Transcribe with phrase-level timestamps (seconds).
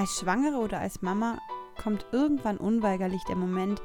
[0.00, 1.36] Als Schwangere oder als Mama
[1.76, 3.82] kommt irgendwann unweigerlich der Moment,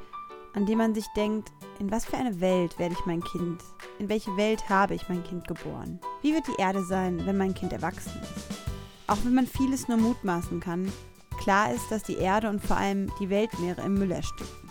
[0.54, 3.60] an dem man sich denkt, in was für eine Welt werde ich mein Kind,
[3.98, 6.00] in welche Welt habe ich mein Kind geboren?
[6.22, 8.62] Wie wird die Erde sein, wenn mein Kind erwachsen ist?
[9.08, 10.90] Auch wenn man vieles nur mutmaßen kann,
[11.38, 14.70] klar ist, dass die Erde und vor allem die Weltmeere im Müll ersticken.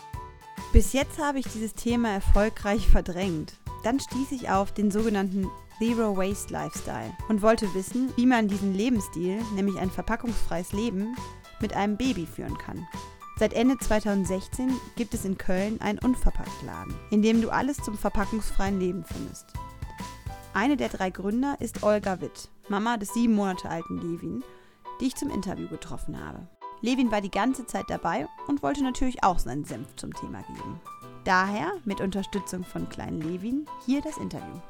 [0.73, 3.53] Bis jetzt habe ich dieses Thema erfolgreich verdrängt.
[3.83, 8.73] Dann stieß ich auf den sogenannten Zero Waste Lifestyle und wollte wissen, wie man diesen
[8.73, 11.15] Lebensstil, nämlich ein verpackungsfreies Leben,
[11.59, 12.87] mit einem Baby führen kann.
[13.37, 18.79] Seit Ende 2016 gibt es in Köln einen Unverpacktladen, in dem du alles zum verpackungsfreien
[18.79, 19.47] Leben findest.
[20.53, 24.41] Eine der drei Gründer ist Olga Witt, Mama des sieben Monate alten Levin,
[25.01, 26.47] die ich zum Interview getroffen habe.
[26.79, 30.79] Levin war die ganze Zeit dabei und wollte natürlich auch seinen Senf zum Thema geben.
[31.25, 34.61] Daher, mit Unterstützung von kleinen Levin, hier das Interview.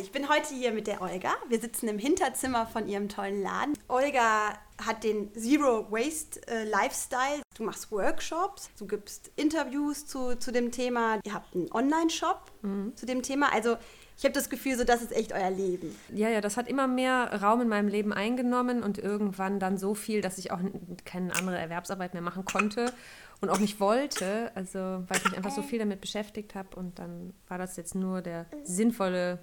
[0.00, 1.34] Ich bin heute hier mit der Olga.
[1.48, 3.74] Wir sitzen im Hinterzimmer von ihrem tollen Laden.
[3.88, 7.42] Olga hat den Zero Waste äh, Lifestyle.
[7.56, 11.18] Du machst Workshops, du gibst Interviews zu, zu dem Thema.
[11.24, 12.94] Ihr habt einen Online-Shop mhm.
[12.94, 13.52] zu dem Thema.
[13.52, 13.76] Also
[14.16, 15.96] ich habe das Gefühl, so das ist echt euer Leben.
[16.14, 19.94] Ja, ja, das hat immer mehr Raum in meinem Leben eingenommen und irgendwann dann so
[19.94, 20.60] viel, dass ich auch
[21.04, 22.92] keine andere Erwerbsarbeit mehr machen konnte
[23.40, 24.52] und auch nicht wollte.
[24.54, 27.96] Also weil ich mich einfach so viel damit beschäftigt habe und dann war das jetzt
[27.96, 29.40] nur der sinnvolle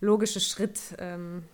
[0.00, 1.44] logische Schritt, ähm,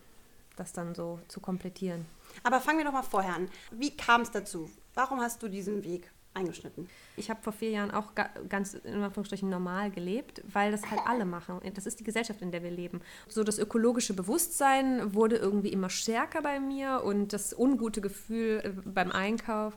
[0.57, 2.07] das dann so zu komplettieren.
[2.43, 3.49] Aber fangen wir doch mal vorher an.
[3.71, 4.71] Wie kam es dazu?
[4.95, 6.89] Warum hast du diesen Weg eingeschnitten?
[7.17, 8.15] Ich habe vor vier Jahren auch
[8.49, 11.61] ganz in Anführungsstrichen normal gelebt, weil das halt alle machen.
[11.75, 13.01] Das ist die Gesellschaft, in der wir leben.
[13.29, 18.71] So das ökologische Bewusstsein wurde irgendwie immer stärker bei mir und das ungute Gefühl äh,
[18.85, 19.77] beim Einkauf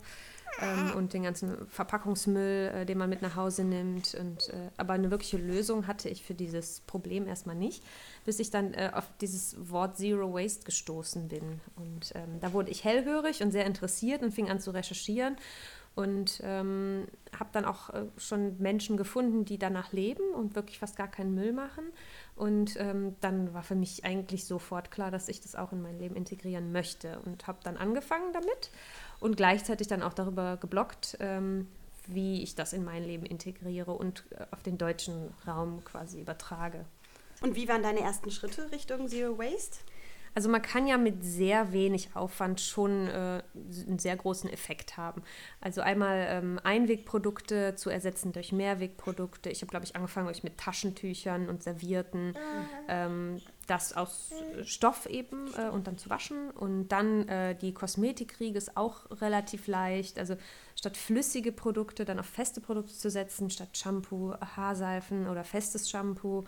[0.61, 4.16] ähm, und den ganzen Verpackungsmüll, äh, den man mit nach Hause nimmt.
[4.16, 7.84] Und, äh, aber eine wirkliche Lösung hatte ich für dieses Problem erstmal nicht,
[8.25, 11.62] bis ich dann äh, auf dieses Wort Zero Waste gestoßen bin.
[11.75, 15.38] Und ähm, da wurde ich hellhörig und sehr interessiert und fing an zu recherchieren
[15.95, 20.97] und ähm, habe dann auch äh, schon Menschen gefunden, die danach leben und wirklich fast
[20.97, 21.85] gar keinen Müll machen.
[22.35, 25.97] Und ähm, dann war für mich eigentlich sofort klar, dass ich das auch in mein
[25.97, 28.72] Leben integrieren möchte und habe dann angefangen damit
[29.20, 31.68] und gleichzeitig dann auch darüber geblockt, ähm,
[32.08, 36.86] wie ich das in mein Leben integriere und äh, auf den deutschen Raum quasi übertrage.
[37.42, 39.80] Und wie waren deine ersten Schritte Richtung Zero Waste?
[40.35, 43.41] Also man kann ja mit sehr wenig Aufwand schon äh,
[43.88, 45.23] einen sehr großen Effekt haben.
[45.62, 49.50] Also einmal ähm, Einwegprodukte zu ersetzen durch Mehrwegprodukte.
[49.50, 52.28] Ich habe, glaube ich, angefangen euch mit Taschentüchern und Servierten.
[52.28, 52.35] Mhm.
[52.90, 54.31] Ähm, das aus
[54.63, 56.52] Stoff eben äh, und dann zu waschen.
[56.52, 60.19] Und dann äh, die Kosmetikkriege ist auch relativ leicht.
[60.19, 60.35] Also
[60.75, 66.44] statt flüssige Produkte dann auf feste Produkte zu setzen, statt Shampoo, Haarseifen oder festes Shampoo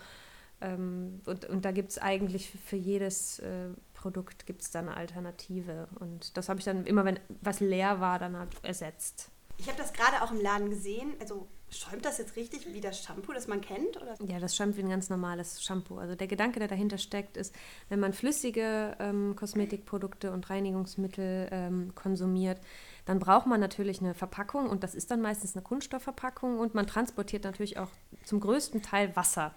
[0.62, 4.98] ähm, und, und da gibt es eigentlich für jedes äh, Produkt gibt es dann eine
[4.98, 5.88] Alternative.
[6.00, 9.30] Und das habe ich dann immer, wenn was leer war, dann halt ersetzt.
[9.58, 11.14] Ich habe das gerade auch im Laden gesehen.
[11.20, 13.98] Also schäumt das jetzt richtig wie das Shampoo, das man kennt?
[13.98, 14.16] Oder?
[14.24, 15.98] Ja, das schäumt wie ein ganz normales Shampoo.
[15.98, 17.54] Also der Gedanke, der dahinter steckt, ist,
[17.90, 22.60] wenn man flüssige ähm, Kosmetikprodukte und Reinigungsmittel ähm, konsumiert,
[23.06, 26.88] dann braucht man natürlich eine Verpackung und das ist dann meistens eine Kunststoffverpackung und man
[26.88, 27.90] transportiert natürlich auch
[28.24, 29.56] zum größten Teil Wasser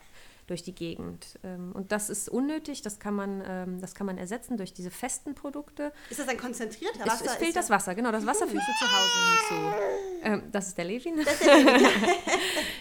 [0.50, 1.38] durch die Gegend.
[1.44, 4.90] Ähm, und das ist unnötig, das kann man, ähm, das kann man ersetzen durch diese
[4.90, 5.92] festen Produkte.
[6.10, 7.24] Ist das ein konzentrierter Wasser?
[7.24, 8.10] Es, es fehlt das Wasser, genau.
[8.10, 10.24] Das Wasser fügst du zu Hause hinzu.
[10.24, 11.16] Ähm, das ist der Levin.
[11.16, 11.86] Das, ist der Levin.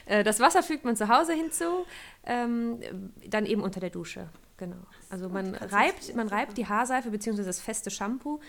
[0.06, 1.85] Äh, das Wasser fügt man zu Hause hinzu,
[2.24, 4.30] dann eben unter der Dusche.
[4.57, 4.78] Genau.
[5.12, 7.44] Also man reibt, man reibt die Haarseife bzw.
[7.44, 8.40] das feste Shampoo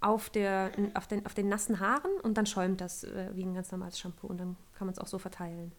[0.00, 3.52] auf, der, auf, den, auf den nassen Haaren und dann schäumt das äh, wie ein
[3.52, 5.72] ganz normales Shampoo und dann kann man es auch so verteilen.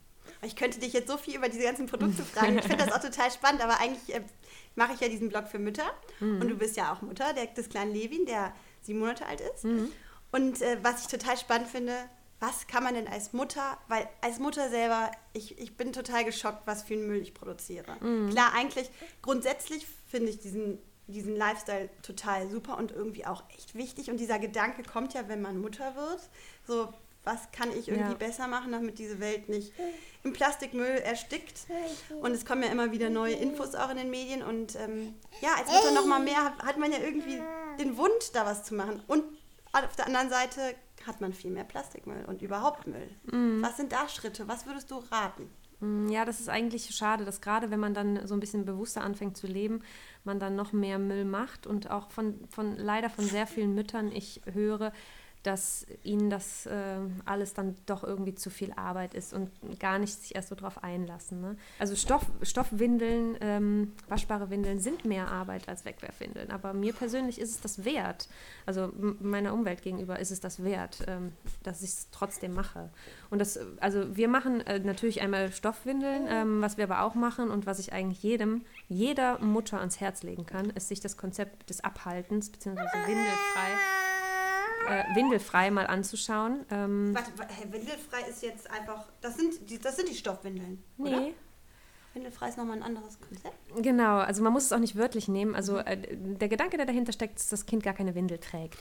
[0.43, 2.57] Ich könnte dich jetzt so viel über diese ganzen Produkte fragen.
[2.57, 4.21] Ich finde das auch total spannend, aber eigentlich äh,
[4.75, 5.85] mache ich ja diesen Blog für Mütter.
[6.19, 6.41] Mhm.
[6.41, 9.65] Und du bist ja auch Mutter der, des kleinen Levin, der sieben Monate alt ist.
[9.65, 9.91] Mhm.
[10.31, 11.95] Und äh, was ich total spannend finde,
[12.39, 16.65] was kann man denn als Mutter, weil als Mutter selber, ich, ich bin total geschockt,
[16.65, 17.97] was für einen Müll ich produziere.
[17.99, 18.31] Mhm.
[18.31, 18.89] Klar, eigentlich,
[19.21, 24.09] grundsätzlich finde ich diesen, diesen Lifestyle total super und irgendwie auch echt wichtig.
[24.09, 26.21] Und dieser Gedanke kommt ja, wenn man Mutter wird.
[26.65, 26.91] So,
[27.23, 28.18] was kann ich irgendwie ja.
[28.18, 29.73] besser machen, damit diese Welt nicht
[30.23, 31.68] im Plastikmüll erstickt.
[32.21, 34.41] Und es kommen ja immer wieder neue Infos auch in den Medien.
[34.41, 37.41] Und ähm, ja, als Mutter noch mal mehr hat man ja irgendwie
[37.79, 39.01] den Wunsch, da was zu machen.
[39.07, 39.23] Und
[39.71, 40.75] auf der anderen Seite
[41.06, 43.09] hat man viel mehr Plastikmüll und überhaupt Müll.
[43.31, 43.62] Mhm.
[43.62, 44.47] Was sind da Schritte?
[44.47, 45.50] Was würdest du raten?
[45.79, 49.01] Mm, ja, das ist eigentlich schade, dass gerade wenn man dann so ein bisschen bewusster
[49.01, 49.81] anfängt zu leben,
[50.24, 54.12] man dann noch mehr Müll macht und auch von, von leider von sehr vielen Müttern
[54.12, 54.94] ich höre,
[55.43, 59.49] dass ihnen das äh, alles dann doch irgendwie zu viel Arbeit ist und
[59.79, 61.41] gar nicht sich erst so drauf einlassen.
[61.41, 61.57] Ne?
[61.79, 67.51] Also Stoff, Stoffwindeln, ähm, waschbare Windeln sind mehr Arbeit als Wegwerfwindeln, aber mir persönlich ist
[67.51, 68.29] es das wert.
[68.65, 71.33] Also meiner Umwelt gegenüber ist es das wert, ähm,
[71.63, 72.89] dass ich es trotzdem mache.
[73.31, 77.49] Und das, also wir machen äh, natürlich einmal Stoffwindeln, ähm, was wir aber auch machen
[77.49, 81.69] und was ich eigentlich jedem, jeder Mutter ans Herz legen kann, ist sich das Konzept
[81.69, 82.81] des Abhaltens bzw.
[83.07, 84.11] windelfrei
[84.88, 86.66] äh, Windelfrei mal anzuschauen.
[86.69, 91.10] Ähm, warte, warte, Windelfrei ist jetzt einfach, das sind die, das sind die Stoffwindeln, nee.
[91.10, 91.28] oder?
[92.13, 93.56] Windelfrei ist nochmal ein anderes Konzept.
[93.81, 95.56] Genau, also man muss es auch nicht wörtlich nehmen.
[95.56, 98.80] Also äh, der Gedanke, der dahinter steckt, ist, dass das Kind gar keine Windel trägt.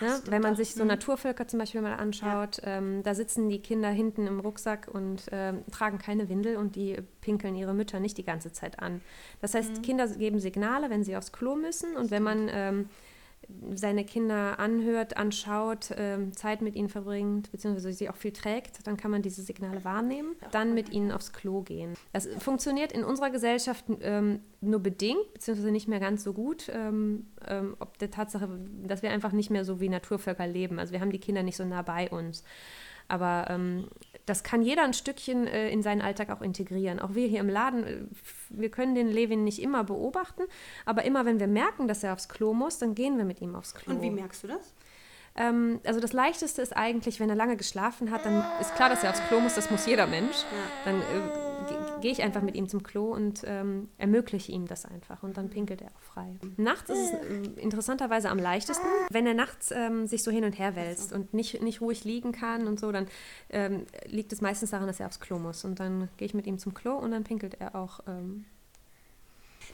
[0.00, 0.22] Ah, ne?
[0.26, 0.88] Wenn man sich so mhm.
[0.88, 2.78] Naturvölker zum Beispiel mal anschaut, ja.
[2.78, 6.98] ähm, da sitzen die Kinder hinten im Rucksack und ähm, tragen keine Windel und die
[7.20, 9.00] pinkeln ihre Mütter nicht die ganze Zeit an.
[9.40, 9.82] Das heißt, mhm.
[9.82, 12.88] Kinder geben Signale, wenn sie aufs Klo müssen und wenn man ähm,
[13.74, 18.96] seine Kinder anhört, anschaut, ähm, Zeit mit ihnen verbringt, beziehungsweise sie auch viel trägt, dann
[18.96, 21.94] kann man diese Signale wahrnehmen, dann mit ihnen aufs Klo gehen.
[22.12, 27.26] Das funktioniert in unserer Gesellschaft ähm, nur bedingt, beziehungsweise nicht mehr ganz so gut, ähm,
[27.78, 28.48] ob der Tatsache,
[28.84, 30.78] dass wir einfach nicht mehr so wie Naturvölker leben.
[30.78, 32.44] Also wir haben die Kinder nicht so nah bei uns.
[33.08, 33.46] Aber
[34.26, 37.00] das kann jeder ein Stückchen äh, in seinen Alltag auch integrieren.
[37.00, 37.98] Auch wir hier im Laden, äh,
[38.50, 40.42] wir können den Levin nicht immer beobachten,
[40.84, 43.54] aber immer wenn wir merken, dass er aufs Klo muss, dann gehen wir mit ihm
[43.54, 43.94] aufs Klo.
[43.94, 44.74] Und wie merkst du das?
[45.34, 49.02] Ähm, also das Leichteste ist eigentlich, wenn er lange geschlafen hat, dann ist klar, dass
[49.02, 50.36] er aufs Klo muss, das muss jeder Mensch.
[50.36, 50.92] Ja.
[50.92, 55.22] Dann äh, gehe ich einfach mit ihm zum Klo und ähm, ermögliche ihm das einfach
[55.22, 56.36] und dann pinkelt er auch frei.
[56.56, 60.58] Nachts ist es äh, interessanterweise am leichtesten, wenn er nachts ähm, sich so hin und
[60.58, 63.06] her wälzt und nicht, nicht ruhig liegen kann und so, dann
[63.50, 66.46] ähm, liegt es meistens daran, dass er aufs Klo muss und dann gehe ich mit
[66.46, 68.00] ihm zum Klo und dann pinkelt er auch.
[68.06, 68.44] Ähm.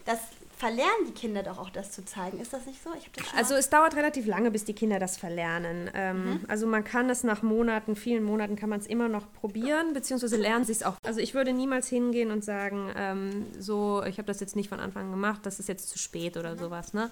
[0.04, 0.20] das
[0.58, 2.40] verlernen die Kinder doch auch das zu zeigen.
[2.40, 2.90] Ist das nicht so?
[3.36, 5.88] also es dauert relativ lange, bis die Kinder das verlernen.
[5.94, 6.40] Ähm, mhm.
[6.48, 10.36] Also man kann es nach Monaten, vielen Monaten kann man es immer noch probieren, beziehungsweise
[10.36, 10.96] lernen sie es auch.
[11.04, 14.80] Also ich würde niemals hingehen und sagen, ähm, so, ich habe das jetzt nicht von
[14.80, 16.58] Anfang an gemacht, das ist jetzt zu spät oder mhm.
[16.58, 16.92] sowas.
[16.92, 17.08] Ne?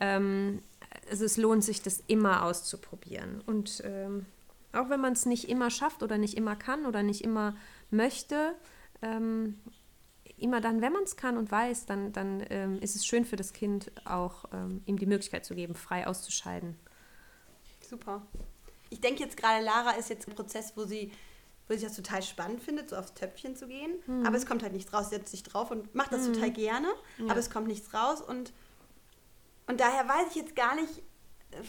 [0.00, 0.60] Ähm,
[1.08, 3.40] also es lohnt sich, das immer auszuprobieren.
[3.46, 4.26] Und ähm,
[4.72, 7.54] auch wenn man es nicht immer schafft oder nicht immer kann oder nicht immer
[7.90, 8.54] möchte,
[9.02, 9.60] ähm,
[10.40, 13.36] immer dann, wenn man es kann und weiß, dann, dann ähm, ist es schön für
[13.36, 16.76] das Kind auch, ähm, ihm die Möglichkeit zu geben, frei auszuscheiden.
[17.88, 18.22] Super.
[18.88, 21.12] Ich denke jetzt gerade, Lara ist jetzt ein Prozess, wo sie,
[21.68, 23.92] wo sie das total spannend findet, so aufs Töpfchen zu gehen.
[24.06, 24.26] Mhm.
[24.26, 25.10] Aber es kommt halt nichts raus.
[25.10, 26.34] Sie setzt sich drauf und macht das mhm.
[26.34, 26.88] total gerne,
[27.18, 27.30] ja.
[27.30, 28.20] aber es kommt nichts raus.
[28.20, 28.52] Und,
[29.66, 30.98] und daher weiß ich jetzt gar nicht,
[31.52, 31.62] äh,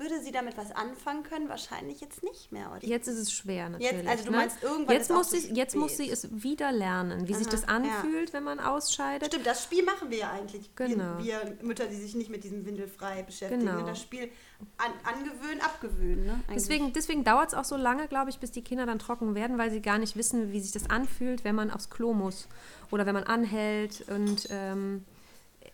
[0.00, 1.48] würde sie damit was anfangen können?
[1.48, 2.70] Wahrscheinlich jetzt nicht mehr.
[2.70, 2.86] Oder?
[2.86, 3.92] Jetzt ist es schwer natürlich.
[3.92, 4.36] Jetzt, also du ne?
[4.36, 7.66] meinst irgendwann jetzt muss sie, Jetzt muss sie es wieder lernen, wie Aha, sich das
[7.66, 8.34] anfühlt, ja.
[8.34, 9.28] wenn man ausscheidet.
[9.28, 10.74] Stimmt, das Spiel machen wir ja eigentlich.
[10.74, 11.18] Genau.
[11.18, 13.66] Wir, wir Mütter, die sich nicht mit diesem Windelfrei beschäftigen.
[13.66, 13.86] Genau.
[13.86, 14.30] Das Spiel
[14.76, 16.26] an, angewöhnen, abgewöhnen.
[16.26, 16.40] Ne?
[16.54, 19.58] Deswegen, deswegen dauert es auch so lange, glaube ich, bis die Kinder dann trocken werden,
[19.58, 22.48] weil sie gar nicht wissen, wie sich das anfühlt, wenn man aufs Klo muss
[22.90, 24.48] oder wenn man anhält und...
[24.50, 25.04] Ähm,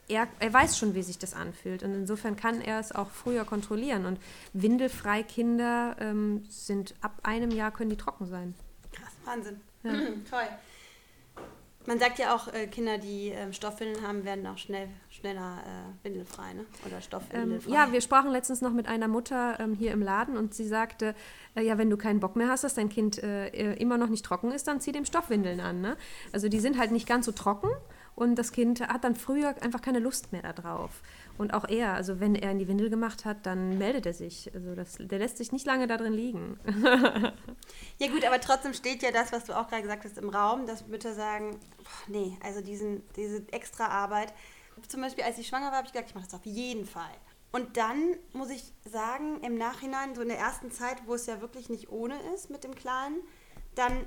[0.08, 1.82] er, er weiß schon, wie sich das anfühlt.
[1.82, 4.06] Und insofern kann er es auch früher kontrollieren.
[4.06, 4.18] Und
[4.52, 8.54] windelfrei Kinder ähm, sind ab einem Jahr können die trocken sein.
[8.92, 9.60] Krass, Wahnsinn.
[9.82, 9.92] Ja.
[10.30, 10.48] Toll.
[11.86, 16.04] Man sagt ja auch, äh, Kinder, die äh, Stoffwindeln haben, werden auch schnell, schneller äh,
[16.04, 16.64] windelfrei, ne?
[16.86, 17.68] Oder stoffwindelfrei.
[17.68, 20.66] Ähm, ja, wir sprachen letztens noch mit einer Mutter ähm, hier im Laden und sie
[20.66, 21.14] sagte,
[21.54, 24.08] äh, ja, wenn du keinen Bock mehr hast, dass dein Kind äh, äh, immer noch
[24.08, 25.82] nicht trocken ist, dann zieh dem Stoffwindeln an.
[25.82, 25.98] Ne?
[26.32, 27.68] Also die sind halt nicht ganz so trocken,
[28.16, 31.02] und das Kind hat dann früher einfach keine Lust mehr darauf.
[31.36, 34.54] Und auch er, also wenn er in die Windel gemacht hat, dann meldet er sich.
[34.54, 36.58] Also das, der lässt sich nicht lange da drin liegen.
[37.98, 40.66] ja gut, aber trotzdem steht ja das, was du auch gerade gesagt hast, im Raum,
[40.66, 44.32] dass Mütter sagen, boah, nee, also diesen, diese extra Arbeit.
[44.86, 47.12] Zum Beispiel, als ich schwanger war, habe ich gesagt, ich mache das auf jeden Fall.
[47.50, 51.40] Und dann muss ich sagen, im Nachhinein, so in der ersten Zeit, wo es ja
[51.40, 53.20] wirklich nicht ohne ist mit dem Kleinen,
[53.74, 54.06] dann,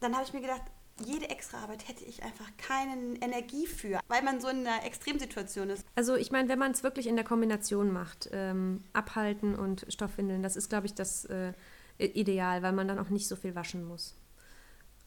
[0.00, 0.62] dann habe ich mir gedacht,
[1.06, 5.86] jede Extraarbeit hätte ich einfach keine Energie für, weil man so in einer Extremsituation ist.
[5.94, 10.42] Also ich meine, wenn man es wirklich in der Kombination macht, ähm, abhalten und Stoffwindeln,
[10.42, 11.52] das ist, glaube ich, das äh,
[11.98, 14.16] Ideal, weil man dann auch nicht so viel waschen muss.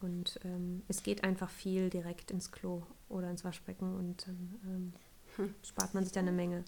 [0.00, 4.92] Und ähm, es geht einfach viel direkt ins Klo oder ins Waschbecken und dann ähm,
[5.36, 5.54] hm.
[5.62, 6.64] spart man sich da eine Menge.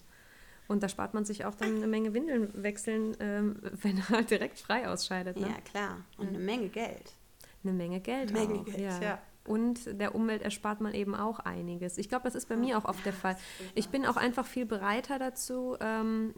[0.67, 4.29] Und da spart man sich auch dann eine Menge Windeln wechseln, ähm, wenn er halt
[4.29, 5.37] direkt frei ausscheidet.
[5.37, 5.47] Ne?
[5.47, 6.05] Ja, klar.
[6.17, 7.13] Und eine Menge Geld
[7.63, 8.65] eine Menge Geld eine Menge auch.
[8.65, 9.01] Geld, ja.
[9.01, 9.21] ja.
[9.45, 11.97] Und der Umwelt erspart man eben auch einiges.
[11.97, 13.35] Ich glaube, das ist bei mir auch oft der Fall.
[13.73, 16.35] Ich bin auch einfach viel bereiter dazu, ähm,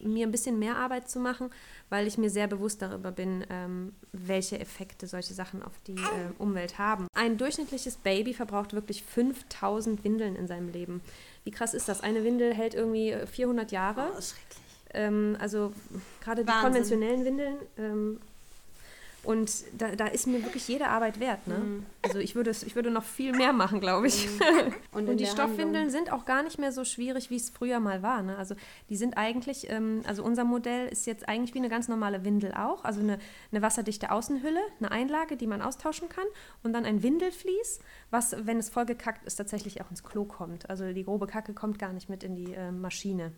[0.00, 1.50] mir ein bisschen mehr Arbeit zu machen,
[1.88, 6.32] weil ich mir sehr bewusst darüber bin, ähm, welche Effekte solche Sachen auf die äh,
[6.38, 7.06] Umwelt haben.
[7.14, 11.00] Ein durchschnittliches Baby verbraucht wirklich 5000 Windeln in seinem Leben.
[11.44, 12.00] Wie krass ist das?
[12.00, 14.10] Eine Windel hält irgendwie 400 Jahre.
[14.10, 14.62] Oh, schrecklich.
[14.94, 15.72] Ähm, also
[16.20, 17.56] gerade die konventionellen Windeln.
[19.24, 21.46] Und da, da ist mir wirklich jede Arbeit wert.
[21.46, 21.58] Ne?
[21.58, 21.86] Mhm.
[22.02, 24.28] Also ich würde, ich würde noch viel mehr machen, glaube ich.
[24.92, 25.90] Und, in Und die Stoffwindeln Handlung.
[25.90, 28.22] sind auch gar nicht mehr so schwierig, wie es früher mal war.
[28.22, 28.36] Ne?
[28.36, 28.56] Also
[28.88, 32.52] die sind eigentlich, ähm, also unser Modell ist jetzt eigentlich wie eine ganz normale Windel
[32.52, 32.84] auch.
[32.84, 33.20] Also eine,
[33.52, 36.26] eine wasserdichte Außenhülle, eine Einlage, die man austauschen kann
[36.64, 37.78] und dann ein Windelflies,
[38.10, 40.68] was, wenn es vollgekackt ist, tatsächlich auch ins Klo kommt.
[40.68, 43.32] Also die grobe Kacke kommt gar nicht mit in die äh, Maschine.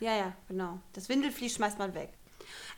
[0.00, 0.80] Ja, ja, genau.
[0.94, 2.14] Das Windelflies schmeißt man weg.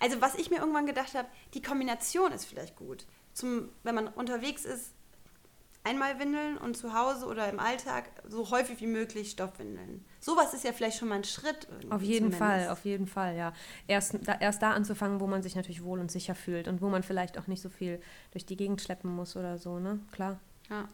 [0.00, 3.06] Also was ich mir irgendwann gedacht habe, die Kombination ist vielleicht gut.
[3.33, 4.92] Zum, wenn man unterwegs ist,
[5.85, 10.04] einmal Windeln und zu Hause oder im Alltag so häufig wie möglich Stoffwindeln.
[10.18, 11.68] Sowas ist ja vielleicht schon mal ein Schritt.
[11.90, 12.38] Auf jeden zumindest.
[12.38, 13.52] Fall, auf jeden Fall, ja.
[13.87, 16.88] Erst da, erst da anzufangen, wo man sich natürlich wohl und sicher fühlt und wo
[16.88, 18.00] man vielleicht auch nicht so viel
[18.33, 20.00] durch die Gegend schleppen muss oder so, ne?
[20.11, 20.40] Klar.
[20.71, 20.88] Ja.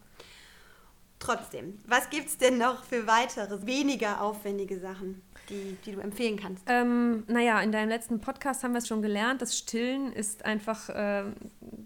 [1.21, 6.35] Trotzdem, was gibt es denn noch für weitere, weniger aufwendige Sachen, die, die du empfehlen
[6.35, 6.63] kannst?
[6.67, 10.89] Ähm, naja, in deinem letzten Podcast haben wir es schon gelernt, das Stillen ist einfach
[10.91, 11.35] ähm,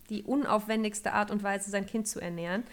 [0.09, 2.63] die unaufwendigste Art und Weise, sein Kind zu ernähren.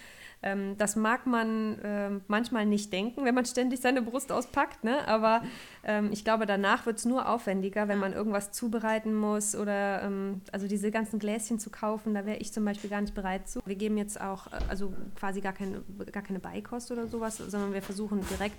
[0.43, 5.07] Ähm, das mag man ähm, manchmal nicht denken, wenn man ständig seine Brust auspackt, ne?
[5.07, 5.41] aber
[5.83, 10.41] ähm, ich glaube, danach wird es nur aufwendiger, wenn man irgendwas zubereiten muss oder ähm,
[10.51, 13.61] also diese ganzen Gläschen zu kaufen, da wäre ich zum Beispiel gar nicht bereit zu.
[13.65, 15.81] Wir geben jetzt auch äh, also quasi gar keine,
[16.11, 18.57] gar keine Beikost oder sowas, sondern wir versuchen direkt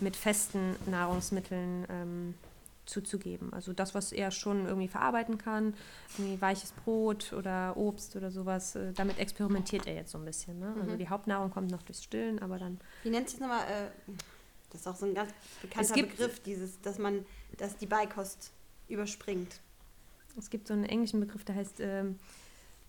[0.00, 2.34] mit festen Nahrungsmitteln ähm,
[2.86, 3.52] zuzugeben.
[3.52, 5.74] Also das, was er schon irgendwie verarbeiten kann,
[6.18, 10.58] irgendwie weiches Brot oder Obst oder sowas, äh, damit experimentiert er jetzt so ein bisschen.
[10.58, 10.74] Ne?
[10.80, 13.64] Also die Hauptnahrung kommt noch durchs Stillen, aber dann Wie nennt sich das nochmal?
[13.66, 14.12] Äh,
[14.70, 17.24] das ist auch so ein ganz bekannter Begriff, dieses, dass man,
[17.58, 18.52] dass die Beikost
[18.88, 19.60] überspringt.
[20.38, 22.18] Es gibt so einen englischen Begriff, der heißt ähm,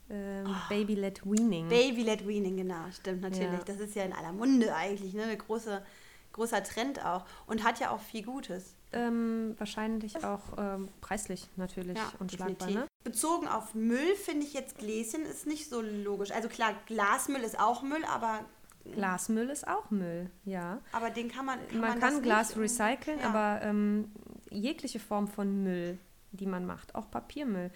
[0.09, 1.67] ähm, Baby-led Weaning.
[1.67, 3.59] Baby-led Weaning, genau, stimmt natürlich.
[3.59, 3.63] Ja.
[3.65, 5.23] Das ist ja in aller Munde eigentlich, ne?
[5.23, 5.83] Ein große,
[6.31, 7.25] großer Trend auch.
[7.47, 8.75] Und hat ja auch viel Gutes.
[8.93, 12.69] Ähm, wahrscheinlich auch ähm, preislich natürlich Ja, unschlagbar.
[12.69, 12.87] Ne?
[13.03, 16.31] Bezogen auf Müll finde ich jetzt Gläschen ist nicht so logisch.
[16.31, 18.45] Also klar, Glasmüll ist auch Müll, aber,
[18.93, 20.79] Glasmüll ist auch Müll, ja.
[20.91, 21.59] aber den kann man.
[21.67, 23.29] Kann man, das kann Glas recyceln, ja.
[23.29, 24.11] aber ähm,
[24.49, 25.97] jegliche Form von Müll,
[26.31, 27.71] die man macht, auch Papiermüll,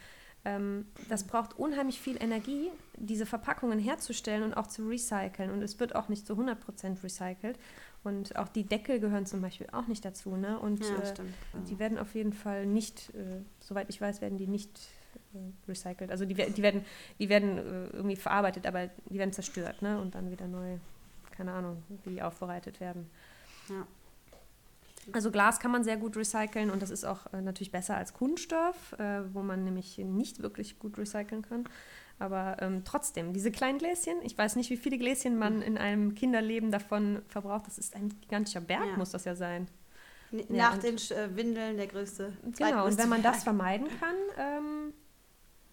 [1.09, 5.51] das braucht unheimlich viel Energie, diese Verpackungen herzustellen und auch zu recyceln.
[5.51, 7.57] Und es wird auch nicht zu 100% recycelt.
[8.03, 10.35] Und auch die Deckel gehören zum Beispiel auch nicht dazu.
[10.35, 10.59] Ne?
[10.59, 11.33] Und Ja, äh, stimmt.
[11.69, 14.79] die werden auf jeden Fall nicht, äh, soweit ich weiß, werden die nicht
[15.33, 16.11] äh, recycelt.
[16.11, 16.85] Also die, die werden,
[17.19, 19.99] die werden äh, irgendwie verarbeitet, aber die werden zerstört ne?
[19.99, 20.77] und dann wieder neu,
[21.31, 23.09] keine Ahnung, wie aufbereitet werden.
[23.69, 23.85] Ja.
[25.13, 28.13] Also Glas kann man sehr gut recyceln und das ist auch äh, natürlich besser als
[28.13, 31.65] Kunststoff, äh, wo man nämlich nicht wirklich gut recyceln kann.
[32.19, 36.15] Aber ähm, trotzdem, diese kleinen Gläschen, ich weiß nicht, wie viele Gläschen man in einem
[36.15, 37.67] Kinderleben davon verbraucht.
[37.67, 38.97] Das ist ein gigantischer Berg, Ja.
[38.97, 39.67] muss das ja sein.
[40.31, 42.33] N- Ja, Nach den äh, Windeln der größte.
[42.57, 44.93] Genau, und wenn man das vermeiden kann, ähm,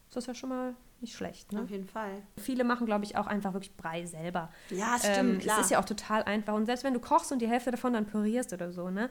[0.08, 0.74] ist das ja schon mal
[1.04, 1.52] nicht schlecht.
[1.52, 1.62] Ne?
[1.62, 2.10] Auf jeden Fall.
[2.36, 4.50] Viele machen, glaube ich, auch einfach wirklich Brei selber.
[4.70, 5.58] Ja, stimmt, Ähm, klar.
[5.58, 6.54] es ist ja auch total einfach.
[6.54, 9.08] Und selbst wenn du kochst und die Hälfte davon dann pürierst oder so, ne,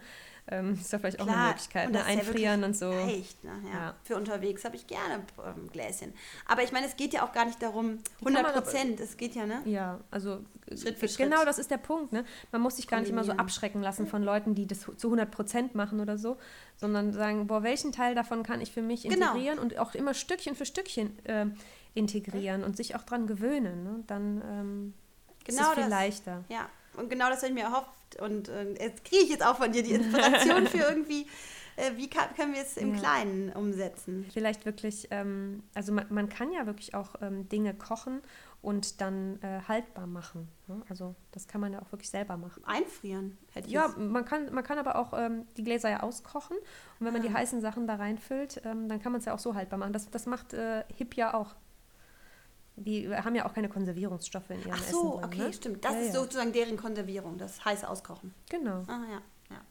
[0.48, 1.86] ähm, ist ja vielleicht auch eine Klar, Möglichkeit.
[1.88, 2.00] und Ne?
[2.00, 2.92] ja Einfrieren wirklich und so.
[2.92, 3.52] Leicht, ne?
[3.72, 3.80] ja.
[3.80, 3.96] Ja.
[4.04, 6.14] Für unterwegs habe ich gerne ähm, Gläschen.
[6.48, 8.62] Aber ich meine, es geht ja auch gar nicht darum, Die kann man 100 aber-
[8.66, 9.00] Prozent.
[9.00, 9.62] Es geht ja, ne?
[9.66, 11.48] Ja, also äh, Schritt für genau Schritt.
[11.48, 12.12] das ist der Punkt.
[12.12, 12.26] Ne?
[12.52, 15.32] Man muss sich gar nicht immer so abschrecken lassen von Leuten, die das zu 100
[15.32, 16.36] Prozent machen oder so,
[16.76, 19.28] sondern sagen, boah, welchen Teil davon kann ich für mich Genau.
[19.32, 21.56] integrieren und auch immer Stückchen für Stückchen ähm,
[21.94, 23.84] integrieren und sich auch dran gewöhnen.
[23.84, 24.04] Ne?
[24.08, 24.94] Dann ähm,
[25.48, 25.90] ist Genau es viel das.
[25.92, 26.44] leichter.
[26.50, 27.90] Ja, und genau das habe ich mir erhofft.
[28.22, 31.26] Und äh, jetzt kriege ich jetzt auch von dir die Inspiration für irgendwie,
[31.76, 33.00] äh, wie kann, können wir es im Ja.
[33.02, 34.26] Kleinen umsetzen.
[34.32, 38.22] Vielleicht wirklich, ähm, also man, man kann ja wirklich auch ähm, Dinge kochen
[38.62, 40.48] und dann äh, haltbar machen.
[40.68, 40.82] Ne?
[40.88, 42.64] Also das kann man ja auch wirklich selber machen.
[42.66, 46.56] Einfrieren hätte ich Ja, man kann, man kann aber auch ähm, die Gläser ja auskochen
[47.00, 47.34] und wenn man die Ah.
[47.34, 49.92] heißen Sachen da reinfüllt, ähm, dann kann man es ja auch so haltbar machen.
[49.94, 51.56] Das, das macht äh, Hip ja auch.
[52.76, 55.24] Die haben ja auch keine Konservierungsstoffe in ihrem Ach so, Essen drin.
[55.26, 55.54] okay, ne?
[55.54, 55.86] stimmt.
[55.86, 58.34] Das Ja, ist sozusagen deren Konservierung, das heiße Auskochen.
[58.50, 58.84] Genau.
[58.88, 59.62] Ah, ja, ja.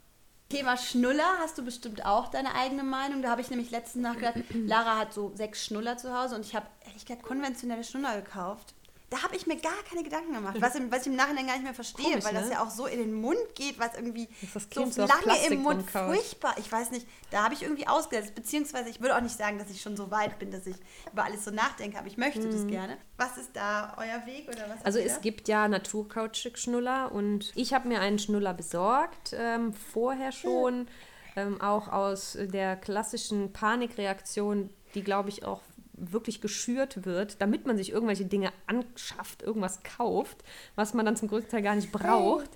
[0.49, 3.23] Thema Schnuller hast du bestimmt auch deine eigene Meinung.
[3.23, 6.55] Da habe ich nämlich letztens nachgedacht, Lara hat so sechs Schnuller zu Hause und ich
[6.55, 8.75] habe ehrlich gesagt konventionelle Schnuller gekauft.
[9.13, 11.65] Da habe ich mir gar keine Gedanken gemacht, was, was ich im Nachhinein gar nicht
[11.65, 12.53] mehr verstehe, Komisch, weil das ne?
[12.53, 16.55] ja auch so in den Mund geht, was irgendwie so lange im Mund furchtbar.
[16.57, 19.69] Ich weiß nicht, da habe ich irgendwie ausgesetzt, beziehungsweise ich würde auch nicht sagen, dass
[19.69, 20.77] ich schon so weit bin, dass ich
[21.13, 22.97] über alles so nachdenke, aber ich möchte das gerne.
[23.19, 24.79] Was ist da euer Weg oder was?
[24.79, 24.85] Mhm.
[24.85, 30.89] Also es gibt ja Naturkautschuk-Schnuller und ich habe mir einen Schnuller besorgt, ähm, vorher schon,
[31.37, 35.61] ähm, auch aus der klassischen Panikreaktion, die glaube ich auch
[35.95, 40.39] wirklich geschürt wird, damit man sich irgendwelche Dinge anschafft, irgendwas kauft,
[40.75, 42.51] was man dann zum größten Teil gar nicht braucht.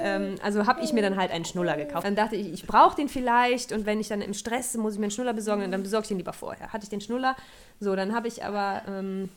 [0.00, 2.06] Ähm, also habe ich mir dann halt einen Schnuller gekauft.
[2.06, 4.98] Dann dachte ich, ich brauche den vielleicht und wenn ich dann im Stress muss ich
[4.98, 6.72] mir einen Schnuller besorgen, dann besorge ich den lieber vorher.
[6.72, 7.36] Hatte ich den Schnuller,
[7.80, 8.82] so, dann habe ich aber...
[8.88, 9.28] Ähm,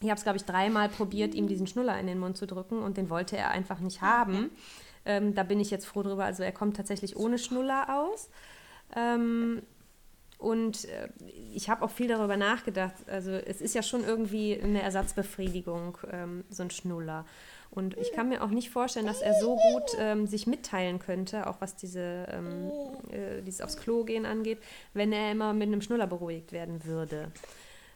[0.00, 2.82] ich habe es, glaube ich, dreimal probiert, ihm diesen Schnuller in den Mund zu drücken
[2.82, 4.50] und den wollte er einfach nicht haben.
[5.06, 6.24] Ähm, da bin ich jetzt froh drüber.
[6.24, 8.28] Also er kommt tatsächlich ohne Schnuller aus.
[8.94, 9.62] Ähm,
[10.44, 11.08] und äh,
[11.54, 12.94] ich habe auch viel darüber nachgedacht.
[13.06, 17.24] Also es ist ja schon irgendwie eine Ersatzbefriedigung, ähm, so ein Schnuller.
[17.70, 21.48] Und ich kann mir auch nicht vorstellen, dass er so gut ähm, sich mitteilen könnte,
[21.48, 22.70] auch was diese, ähm,
[23.10, 24.58] äh, dieses aufs Klo gehen angeht,
[24.92, 27.32] wenn er immer mit einem Schnuller beruhigt werden würde.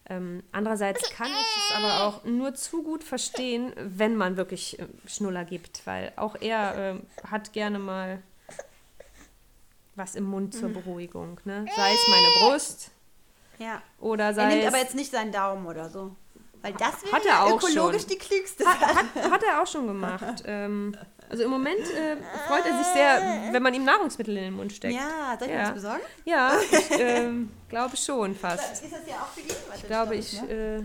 [0.09, 4.87] Ähm, andererseits kann ich es aber auch nur zu gut verstehen, wenn man wirklich äh,
[5.07, 8.23] Schnuller gibt, weil auch er äh, hat gerne mal
[9.99, 10.75] was im Mund zur mhm.
[10.75, 11.41] Beruhigung.
[11.45, 11.67] Ne?
[11.77, 12.91] Sei es meine Brust.
[13.59, 13.83] Ja.
[14.01, 16.15] Oder sei er nimmt aber jetzt nicht seinen Daumen oder so.
[16.63, 18.11] Weil das wäre hat er auch ökologisch schon.
[18.11, 20.43] die klügste hat, hat, hat er auch schon gemacht.
[20.47, 20.97] ähm,
[21.29, 24.73] also im Moment äh, freut er sich sehr, wenn man ihm Nahrungsmittel in den Mund
[24.73, 24.95] steckt.
[24.95, 25.59] Ja, soll ich ja.
[25.59, 26.03] mir das besorgen?
[26.25, 28.83] Ja, ich ähm, glaube schon fast.
[28.83, 29.57] Ist das ja auch für ihn?
[29.77, 30.41] Ich glaube, ich...
[30.43, 30.79] Ne?
[30.79, 30.83] Äh,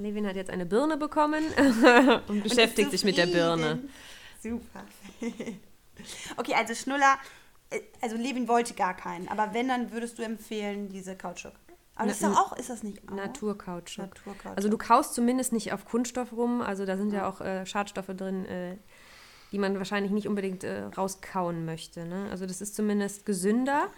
[0.00, 1.44] Levin hat jetzt eine Birne bekommen
[2.28, 3.80] und beschäftigt und sich mit der Birne.
[4.40, 4.84] Super.
[6.36, 7.37] okay, also Schnuller, äh,
[8.00, 11.52] also Levin wollte gar keinen, aber wenn, dann würdest du empfehlen, diese Kautschuk.
[11.94, 13.14] Aber das ist doch auch, ist das nicht auch?
[13.14, 14.06] Naturkautschuk.
[14.06, 14.56] Naturkautschuk.
[14.56, 17.66] Also du kaust zumindest nicht auf Kunststoff rum, also da sind ja, ja auch äh,
[17.66, 18.76] Schadstoffe drin, äh,
[19.50, 22.06] die man wahrscheinlich nicht unbedingt äh, rauskauen möchte.
[22.06, 22.28] Ne?
[22.30, 23.88] Also das ist zumindest gesünder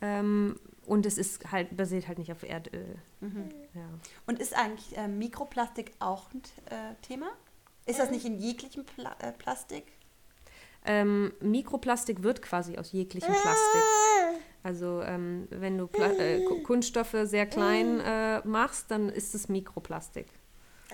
[0.00, 2.96] ähm, und es ist halt, basiert halt nicht auf Erdöl.
[3.20, 3.50] Mhm.
[3.74, 3.88] Ja.
[4.26, 7.28] Und ist eigentlich äh, Mikroplastik auch ein äh, Thema?
[7.86, 9.92] Ist das nicht in jeglichem Pla äh, Plastik?
[10.84, 13.82] Ähm, Mikroplastik wird quasi aus jeglichem Plastik.
[14.62, 20.26] Also ähm, wenn du Pla äh, Kunststoffe sehr klein äh, machst, dann ist es Mikroplastik.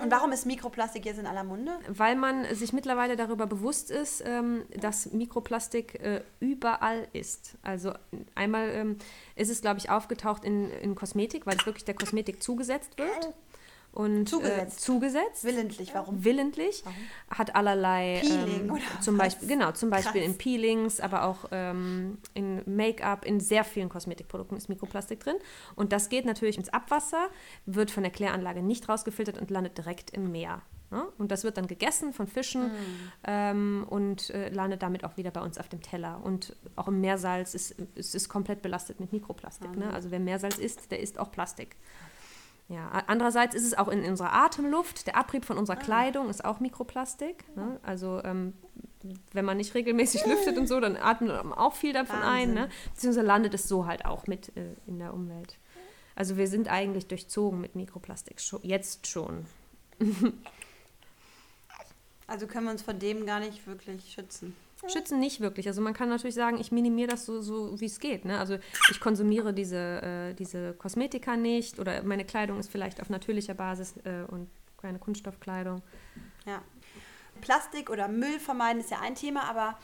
[0.03, 1.73] Und warum ist Mikroplastik jetzt in aller Munde?
[1.89, 7.57] Weil man sich mittlerweile darüber bewusst ist, ähm, dass Mikroplastik äh, überall ist.
[7.63, 7.93] Also
[8.35, 8.97] einmal ähm,
[9.37, 13.35] ist es, glaube ich, aufgetaucht in, in Kosmetik, weil es wirklich der Kosmetik zugesetzt wird.
[13.93, 14.79] Und, zugesetzt.
[14.79, 15.45] Äh, zugesetzt.
[15.45, 16.25] Willentlich, warum?
[16.25, 16.83] Willentlich.
[16.85, 16.99] Warum?
[17.31, 18.21] Hat allerlei.
[18.23, 19.17] Peeling ähm, oder zum?
[19.17, 20.31] Beispiel, Genau, zum Beispiel Krass.
[20.31, 25.37] in Peelings, aber auch ähm, in Make-up, in sehr vielen Kosmetikprodukten ist Mikroplastik drin.
[25.75, 27.29] Und das geht natürlich ins Abwasser,
[27.67, 30.63] wird von der Kläranlage nicht rausgefiltert und landet direkt im Meer.
[30.93, 31.05] Ne?
[31.19, 32.73] Und das wird dann gegessen von Fischen Mm.
[33.25, 36.21] ähm, und äh, landet damit auch wieder bei uns auf dem Teller.
[36.25, 39.76] Und auch im Meersalz ist es ist komplett belastet mit Mikroplastik.
[39.76, 39.93] Ne?
[39.93, 41.76] Also wer Meersalz isst, der isst auch Plastik.
[42.71, 45.09] Ja, andererseits ist es auch in unserer Atemluft.
[45.09, 47.45] Der Abrieb von unserer Kleidung ist auch Mikroplastik.
[47.56, 47.80] Ne?
[47.83, 48.52] Also ähm,
[49.33, 52.50] wenn man nicht regelmäßig lüftet und so, dann atmet man auch viel davon ein.
[52.50, 52.54] Wahnsinn.
[52.54, 52.69] Ne?
[52.95, 55.59] Beziehungsweise landet es so halt auch mit äh, in der Umwelt.
[56.15, 59.47] Also wir sind eigentlich durchzogen mit Mikroplastik, jetzt schon.
[62.26, 64.54] Also können wir uns vor dem gar nicht wirklich schützen.
[64.88, 65.66] Schützen nicht wirklich.
[65.69, 68.25] Also man kann natürlich sagen, ich minimiere das so, so wie es geht.
[68.25, 68.38] Ne?
[68.38, 68.58] Also
[68.90, 73.95] ich konsumiere diese, äh, diese Kosmetika nicht oder meine Kleidung ist vielleicht auf natürlicher Basis
[74.04, 74.49] äh, und
[74.80, 75.82] keine Kunststoffkleidung.
[76.47, 76.62] Ja.
[77.40, 79.78] Plastik oder Müll vermeiden ist ja ein Thema, aber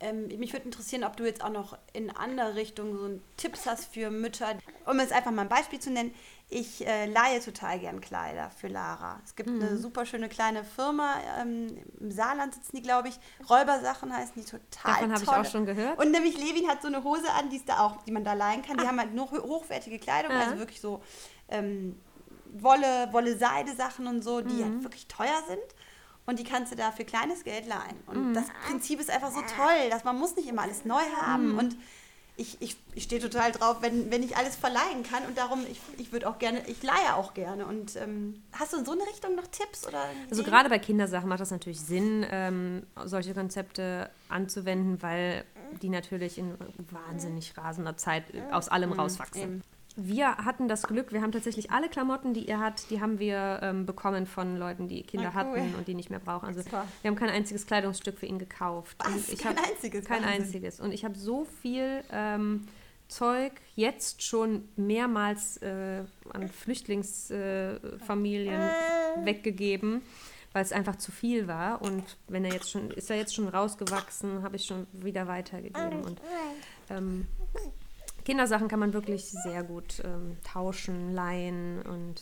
[0.00, 3.92] ähm, mich würde interessieren, ob du jetzt auch noch in andere Richtungen so Tipps hast
[3.92, 4.56] für Mütter.
[4.86, 6.14] Um jetzt einfach mal ein Beispiel zu nennen,
[6.50, 9.20] ich äh, leihe total gern Kleider für Lara.
[9.24, 13.18] Es gibt eine super schöne kleine Firma, ähm, im Saarland sitzen die, glaube ich.
[13.50, 15.98] Räubersachen heißen die total Davon habe ich auch schon gehört.
[15.98, 18.32] Und nämlich Levin hat so eine Hose an, die, ist da auch, die man da
[18.32, 18.78] leihen kann.
[18.78, 20.40] Die haben halt nur ho- hochwertige Kleidung, Ja.
[20.40, 21.02] also wirklich so
[21.48, 22.00] ähm,
[22.54, 25.60] Wolle, Wolle-Seide-Sachen und so, die halt wirklich teuer sind.
[26.24, 27.96] Und die kannst du da für kleines Geld leihen.
[28.06, 31.58] Und das Prinzip ist einfach so toll, dass man muss nicht immer alles neu haben.
[31.58, 31.76] Und
[32.38, 35.24] ich, ich, ich stehe total drauf, wenn, wenn ich alles verleihen kann.
[35.26, 37.66] Und darum, ich, ich würde auch gerne, ich leihe auch gerne.
[37.66, 39.86] Und ähm, hast du in so eine Richtung noch Tipps?
[39.86, 40.44] Oder Also Ideen?
[40.54, 45.44] gerade bei Kindersachen macht das natürlich Sinn, ähm, solche Konzepte anzuwenden, weil
[45.82, 46.54] die natürlich in
[46.90, 49.62] wahnsinnig rasender Zeit aus allem rauswachsen.
[50.00, 53.58] Wir hatten das Glück, wir haben tatsächlich alle Klamotten, die ihr habt, die haben wir
[53.62, 55.58] ähm, bekommen von Leuten, die Kinder Ah, cool.
[55.60, 56.46] hatten und die nicht mehr brauchen.
[56.46, 56.86] Also Super.
[57.02, 58.96] wir haben kein einziges Kleidungsstück für ihn gekauft.
[59.00, 59.14] Kein
[59.58, 60.04] einziges?
[60.04, 60.42] Kein Wahnsinn.
[60.42, 60.78] einziges.
[60.78, 62.68] Und ich habe so viel ähm,
[63.08, 70.02] Zeug jetzt schon mehrmals äh, an Flüchtlingsfamilien äh, weggegeben,
[70.52, 71.82] weil es einfach zu viel war.
[71.82, 76.02] Und wenn er jetzt schon, ist er jetzt schon rausgewachsen, habe ich schon wieder weitergegeben.
[76.02, 76.20] Und
[76.88, 77.26] ähm,
[78.28, 82.20] Kindersachen kann man wirklich sehr gut ähm, tauschen, leihen und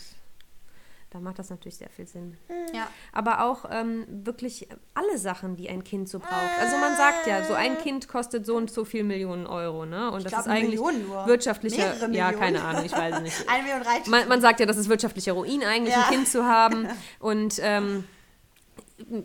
[1.10, 2.36] da macht das natürlich sehr viel Sinn.
[2.72, 2.86] Ja.
[3.12, 6.60] Aber auch ähm, wirklich alle Sachen, die ein Kind so braucht.
[6.60, 10.12] Also man sagt ja, so ein Kind kostet so und so viel Millionen Euro, ne?
[10.12, 13.48] Und das glaub, ist eigentlich wirtschaftlicher, ja, keine Ahnung, ich weiß es nicht.
[13.48, 16.04] Eine Million reicht Man, man sagt ja, das ist wirtschaftlicher Ruin eigentlich, Ja.
[16.04, 16.86] ein Kind zu haben.
[17.18, 18.04] Und ähm,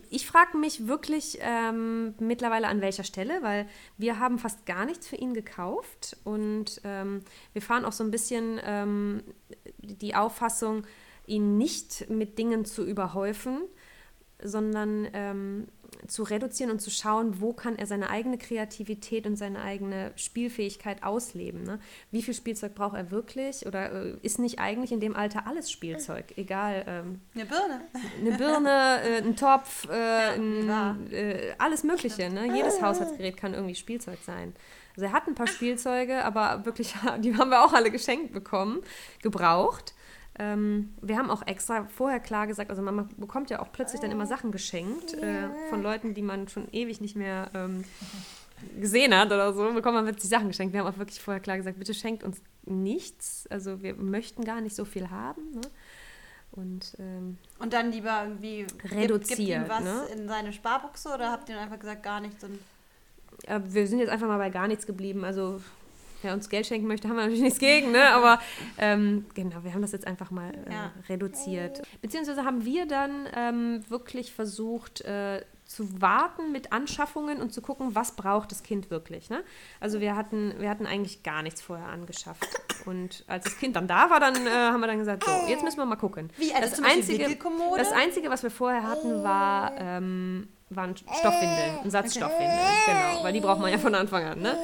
[0.10, 5.08] ich frage mich wirklich ähm, mittlerweile an welcher Stelle, weil wir haben fast gar nichts
[5.08, 6.18] für ihn gekauft.
[6.24, 7.22] Und ähm,
[7.54, 9.24] wir fahren auch so ein bisschen ähm,
[9.78, 10.84] die Auffassung,
[11.26, 13.62] ihn nicht mit Dingen zu überhäufen,
[14.44, 15.68] sondern ähm,
[16.08, 21.04] zu reduzieren und zu schauen, wo kann er seine eigene Kreativität und seine eigene Spielfähigkeit
[21.04, 21.64] ausleben.
[21.64, 21.80] Ne?
[22.12, 23.66] Wie viel Spielzeug braucht er wirklich?
[23.66, 26.26] Oder äh, ist nicht eigentlich in dem Alter alles Spielzeug?
[26.38, 27.82] Egal, ähm, Eine Birne.
[28.20, 30.70] eine Birne, äh, ein Topf, äh, ein,
[31.12, 32.30] äh, alles Mögliche.
[32.30, 32.56] Ne?
[32.56, 34.54] Jedes Haushaltsgerät kann irgendwie Spielzeug sein.
[34.96, 38.82] Also er hat ein paar Spielzeuge, aber wirklich, die haben wir auch alle geschenkt bekommen,
[39.22, 39.94] gebraucht.
[40.40, 44.12] Ähm, wir haben auch extra vorher klar gesagt, also man bekommt ja auch plötzlich dann
[44.12, 47.84] immer Sachen geschenkt äh, von Leuten, die man schon ewig nicht mehr ähm,
[48.80, 50.74] gesehen hat oder so, bekommt man plötzlich Sachen geschenkt.
[50.74, 53.46] Wir haben auch wirklich vorher klar gesagt, bitte schenkt uns nichts.
[53.50, 55.52] Also wir möchten gar nicht so viel haben.
[55.52, 55.62] Ne?
[56.52, 60.02] Und ähm, Und dann lieber irgendwie gibt- gibt ihm Reduziert, was ne?
[60.16, 62.44] in seine Sparbuchse oder habt ihr einfach gesagt, gar nichts?
[63.48, 65.24] Äh, wir sind jetzt einfach mal bei gar nichts geblieben.
[65.26, 65.62] Also
[66.22, 68.04] wer uns Geld schenken möchte, haben wir natürlich nichts gegen, ne?
[68.14, 68.40] Aber
[68.78, 70.92] ähm, genau, wir haben das jetzt einfach mal äh, Ja.
[71.10, 71.82] reduziert.
[72.02, 77.96] Beziehungsweise haben wir dann ähm, wirklich versucht äh, zu warten mit Anschaffungen und zu gucken,
[77.96, 79.30] was braucht das Kind wirklich.
[79.30, 79.42] Ne?
[79.80, 82.46] Also wir hatten, wir hatten eigentlich gar nichts vorher angeschafft.
[82.86, 85.64] Und als das Kind dann da war, dann äh, haben wir dann gesagt, so, jetzt
[85.64, 86.30] müssen wir mal gucken.
[86.38, 87.38] Wie, also das einzige,
[87.78, 92.60] das Einzige, was wir vorher hatten, war, ähm, waren Stoffwindeln, ein Satz Stoffwindeln.
[92.86, 94.42] Genau, weil die braucht man ja von Anfang an.
[94.42, 94.58] Ne?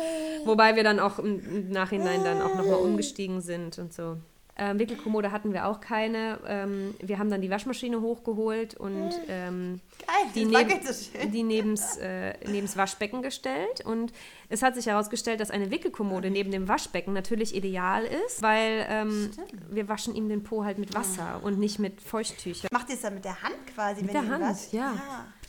[0.48, 4.18] Wobei wir dann auch im, Nachhinein dann auch nochmal umgestiegen sind und so.
[4.60, 6.40] Ähm, Wickelkommode hatten wir auch keine.
[6.48, 11.98] Ähm, wir haben dann die Waschmaschine hochgeholt und ähm, Geil, die, wackelt so die nebens,
[11.98, 13.86] äh, nebens Waschbecken gestellt.
[13.86, 14.14] Und
[14.50, 19.30] es hat sich herausgestellt, dass eine Wickelkommode neben dem Waschbecken natürlich ideal ist, weil ähm,
[19.70, 22.70] wir waschen ihm den Po halt mit Wasser und nicht mit Feuchttüchern.
[22.72, 24.02] Macht ihr es dann mit der Hand quasi?
[24.02, 24.74] Mit der Hand, wascht?
[24.74, 24.96] ja.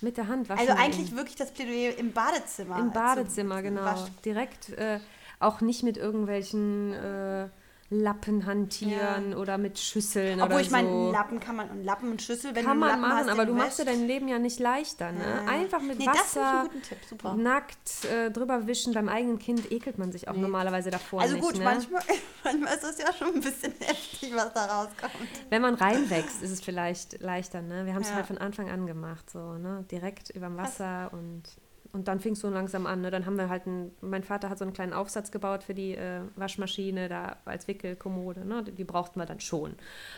[0.01, 2.77] Mit der Hand waschen Also eigentlich wirklich das Plädoyer im Badezimmer.
[2.79, 3.83] Im Also Badezimmer, genau.
[3.83, 5.01] Wasch- Direkt äh,
[5.41, 7.49] auch nicht mit irgendwelchen äh,
[7.90, 11.11] Lappen hantieren oder mit Schüsseln Obwohl oder ich meine, so.
[11.11, 13.46] Lappen kann man und Lappen und Schüssel, wenn Kann du einen man machen, hast, aber
[13.46, 15.11] du machst dir dein Leben ja nicht leichter.
[15.11, 15.20] Ne?
[15.24, 15.51] Ja.
[15.51, 16.68] Einfach mit Nee, Wasser,
[17.37, 18.92] nackt äh, drüber wischen.
[18.92, 21.44] Beim eigenen Kind ekelt man sich auch normalerweise davor Also nicht.
[21.46, 21.64] gut, ne?
[21.64, 22.03] manchmal,
[22.44, 25.12] manchmal ist das ja schon ein bisschen heftig, was da rauskommt.
[25.48, 27.62] Wenn man reinwächst, ist es vielleicht leichter.
[27.62, 27.87] Ne?
[27.87, 28.16] Wir haben es Ja.
[28.16, 29.87] halt von Anfang an gemacht, so ne?
[29.90, 31.42] direkt über dem Wasser und
[31.92, 33.01] und dann fing es so langsam an.
[33.01, 33.11] Ne?
[33.11, 35.94] Dann haben wir halt, ein, mein Vater hat so einen kleinen Aufsatz gebaut für die
[35.94, 38.44] äh, Waschmaschine, da als Wickelkommode.
[38.44, 38.62] Ne?
[38.62, 39.74] Die, die brauchten wir dann schon.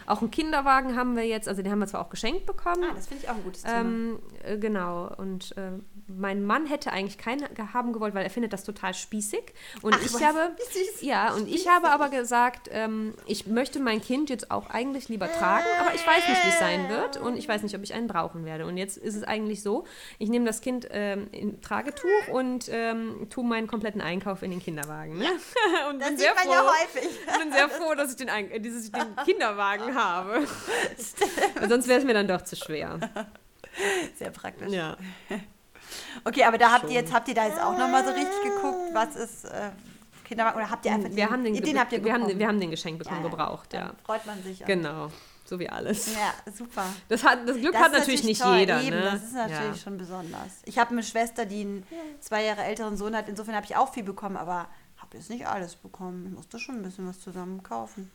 [0.06, 2.84] Auch einen Kinderwagen haben wir jetzt, also den haben wir zwar auch geschenkt bekommen.
[2.90, 3.80] Ah, das finde ich auch ein gutes Thema.
[3.80, 5.14] Ähm, äh, genau.
[5.16, 5.70] Und äh,
[6.08, 9.52] mein Mann hätte eigentlich keinen haben gewollt, weil er findet das total spießig.
[9.82, 10.22] Und Ach, ich was?
[10.22, 11.02] habe süß.
[11.02, 15.30] ja und ich habe aber gesagt, ähm, ich möchte mein Kind jetzt auch eigentlich lieber
[15.30, 17.94] tragen, aber ich weiß nicht, wie es sein wird und ich weiß nicht, ob ich
[17.94, 18.66] einen brauchen werde.
[18.66, 19.84] Und jetzt ist es eigentlich so:
[20.18, 24.60] Ich nehme das Kind ähm, in Tragetuch und ähm, tue meinen kompletten Einkauf in den
[24.60, 25.18] Kinderwagen.
[25.18, 25.26] Ne?
[25.90, 26.52] und Das bin sieht sehr man froh.
[26.52, 27.08] ja häufig.
[27.32, 30.46] Ich bin sehr froh, dass ich den, Ein- äh, dieses, den Kinderwagen habe.
[31.68, 32.98] Sonst wäre es mir dann doch zu schwer.
[34.18, 34.72] Sehr praktisch.
[34.72, 34.96] Ja.
[36.24, 38.78] Okay, aber da habt ihr jetzt, habt ihr da jetzt auch nochmal so richtig geguckt,
[38.92, 39.70] was ist äh,
[40.30, 42.38] Kinderwagen oder habt ihr einfach Wir haben den, den habt ihr wir haben, bekommen?
[42.38, 43.92] wir haben den geschenkt bekommen, Ja, gebraucht, ja.
[44.04, 44.64] freut man sich.
[44.64, 45.10] Genau,
[45.44, 46.14] so wie alles.
[46.14, 46.84] Ja, super.
[47.08, 48.58] Das, hat, das Glück Das hat ist natürlich nicht toll.
[48.58, 48.80] jeder.
[48.80, 49.02] Eben, ne?
[49.02, 49.82] das ist natürlich ja.
[49.82, 50.62] schon besonders.
[50.66, 51.86] Ich habe eine Schwester, die einen
[52.20, 53.28] zwei Jahre älteren Sohn hat.
[53.28, 56.26] Insofern habe ich auch viel bekommen, aber habe jetzt nicht alles bekommen.
[56.26, 58.10] Ich musste schon ein bisschen was zusammen kaufen.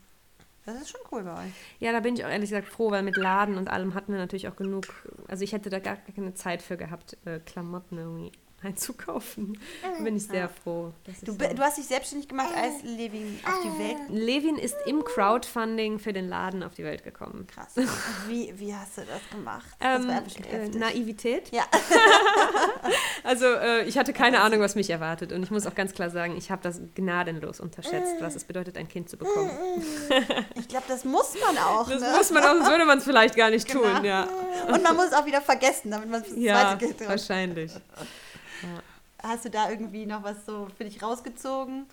[0.66, 1.52] Das ist schon cool bei euch.
[1.80, 4.20] ja, da bin ich auch ehrlich gesagt froh, weil mit Laden und allem hatten wir
[4.20, 4.86] natürlich auch genug.
[5.28, 8.32] Also ich hätte da gar keine Zeit für gehabt, äh, Klamotten irgendwie
[8.66, 9.60] einzukaufen.
[9.82, 10.92] Da bin ich sehr froh.
[11.06, 13.98] dass ich Du, du hast dich selbstständig gemacht, als Levin auf die Welt.
[14.10, 17.48] Levin ist im Crowdfunding für den Laden auf die Welt gekommen.
[17.48, 17.74] Krass.
[18.28, 19.66] Wie, wie hast du das gemacht?
[19.80, 20.70] Das Ähm, war äh.
[20.70, 21.52] Naivität.
[21.52, 21.64] Ja.
[23.24, 25.32] Also äh, ich hatte keine Ahnung, was mich erwartet.
[25.32, 28.78] Und ich muss auch ganz klar sagen, ich habe das gnadenlos unterschätzt, was es bedeutet,
[28.78, 29.50] ein Kind zu bekommen.
[30.54, 31.90] Ich glaube, das muss man auch.
[31.90, 32.14] Das ne?
[32.16, 33.82] muss man auch, sonst würde man es vielleicht gar nicht Genau.
[33.82, 34.06] tun.
[34.06, 34.28] Ja,
[34.72, 37.08] Und man muss es auch wieder vergessen, damit man das ja zweite Kind hat.
[38.62, 38.84] Wahrscheinlich.
[39.24, 41.88] Hast du da irgendwie noch was so für dich rausgezogen,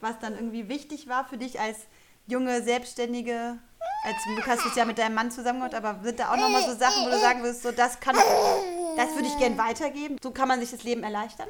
[0.00, 1.78] was dann irgendwie wichtig war für dich als
[2.26, 3.58] junge Selbstständige?
[4.04, 6.62] Als du hast jetzt ja mit deinem Mann zusammengehört, aber sind da auch noch mal
[6.62, 8.14] so Sachen, wo du sagen würdest, so das kann,
[8.96, 10.16] das würde ich gern weitergeben.
[10.22, 11.48] So kann man sich das Leben erleichtern.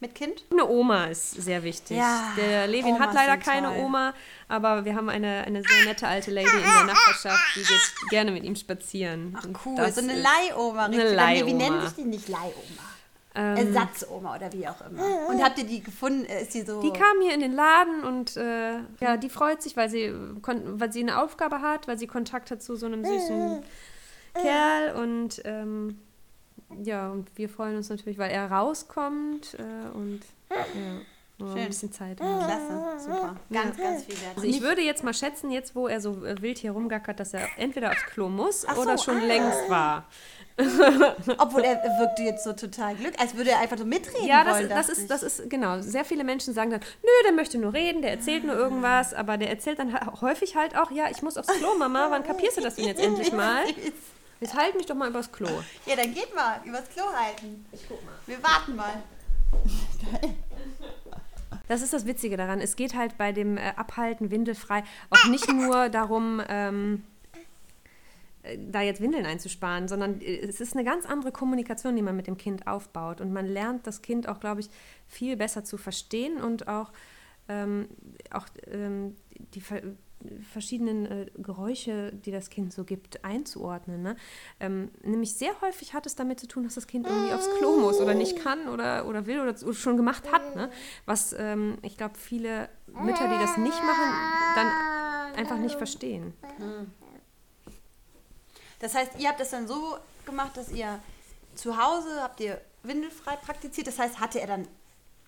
[0.00, 0.44] mit Kind?
[0.50, 1.96] Eine Oma ist sehr wichtig.
[1.96, 3.78] Ja, der Levin Omas hat leider keine toll.
[3.78, 4.12] Oma,
[4.48, 8.32] aber wir haben eine, eine sehr nette alte Lady in der Nachbarschaft, die geht gerne
[8.32, 9.36] mit ihm spazieren.
[9.38, 10.84] Ach cool, so eine Leihoma.
[10.84, 11.16] eine richtig.
[11.16, 11.56] Nee, Wie Leihoma.
[11.64, 12.82] nennen sich die nicht Leihoma?
[13.38, 15.28] Ähm, Ersatzoma oder wie auch immer.
[15.28, 16.24] Und habt ihr die gefunden?
[16.24, 16.82] Äh, Ist die so...
[16.82, 20.92] Die kam hier in den Laden und äh, ja, die freut sich, weil sie, weil
[20.92, 23.62] sie eine Aufgabe hat, weil sie Kontakt hat zu so einem süßen
[24.34, 25.98] Kerl und ähm,
[26.82, 30.20] ja, und wir freuen uns natürlich, weil er rauskommt äh, und
[30.50, 30.64] ja,
[31.38, 31.58] nur Schön.
[31.58, 32.44] ein bisschen Zeit haben.
[32.44, 33.36] Klasse, super.
[33.52, 34.36] Ganz, ganz viel wert.
[34.36, 37.32] Also ich würde jetzt mal schätzen, jetzt wo er so äh, wild hier rumgackert, dass
[37.32, 39.24] er entweder aufs Klo muss Ach so, oder schon ah.
[39.24, 40.04] längst war.
[41.38, 44.58] Obwohl er wirkte jetzt so total glücklich, als würde er einfach so mitreden Ja, das,
[44.58, 44.68] wollen.
[44.68, 45.80] das, ist, das ist, genau.
[45.80, 49.36] Sehr viele Menschen sagen dann, nö, der möchte nur reden, der erzählt nur irgendwas, aber
[49.36, 52.60] der erzählt dann häufig halt auch, ja, ich muss aufs Klo, Mama, wann kapierst du
[52.60, 53.64] das denn jetzt endlich mal?
[54.40, 55.48] Jetzt halt mich doch mal übers Klo.
[55.84, 57.66] Ja, dann geht mal, übers Klo halten.
[57.72, 58.12] Ich guck mal.
[58.26, 59.02] Wir warten mal.
[61.68, 62.60] Das ist das Witzige daran.
[62.62, 67.17] Es geht halt bei dem äh, Abhalten windelfrei auch nicht nur darum, ähm, äh,
[68.56, 72.26] da jetzt Windeln einzusparen, sondern äh, es ist eine ganz andere Kommunikation, die man mit
[72.26, 73.20] dem Kind aufbaut.
[73.20, 74.70] Und man lernt das Kind auch, glaube ich,
[75.06, 76.92] viel besser zu verstehen und auch,
[77.48, 77.88] ähm,
[78.30, 79.16] auch ähm,
[79.54, 79.82] die ver
[80.52, 84.02] verschiedenen äh, Geräusche, die das Kind so gibt, einzuordnen.
[84.02, 84.16] Ne?
[84.58, 87.76] Ähm, nämlich sehr häufig hat es damit zu tun, dass das Kind irgendwie aufs Klo
[87.76, 90.56] muss oder nicht kann oder, oder will oder schon gemacht hat.
[90.56, 90.70] Ne?
[91.06, 94.12] Was ähm, ich glaube, viele Mütter, die das nicht machen,
[94.56, 96.34] dann einfach nicht verstehen.
[98.78, 101.00] Das heißt, ihr habt das dann so gemacht, dass ihr
[101.54, 103.86] zu Hause habt ihr windelfrei praktiziert.
[103.86, 104.68] Das heißt, hatte er dann,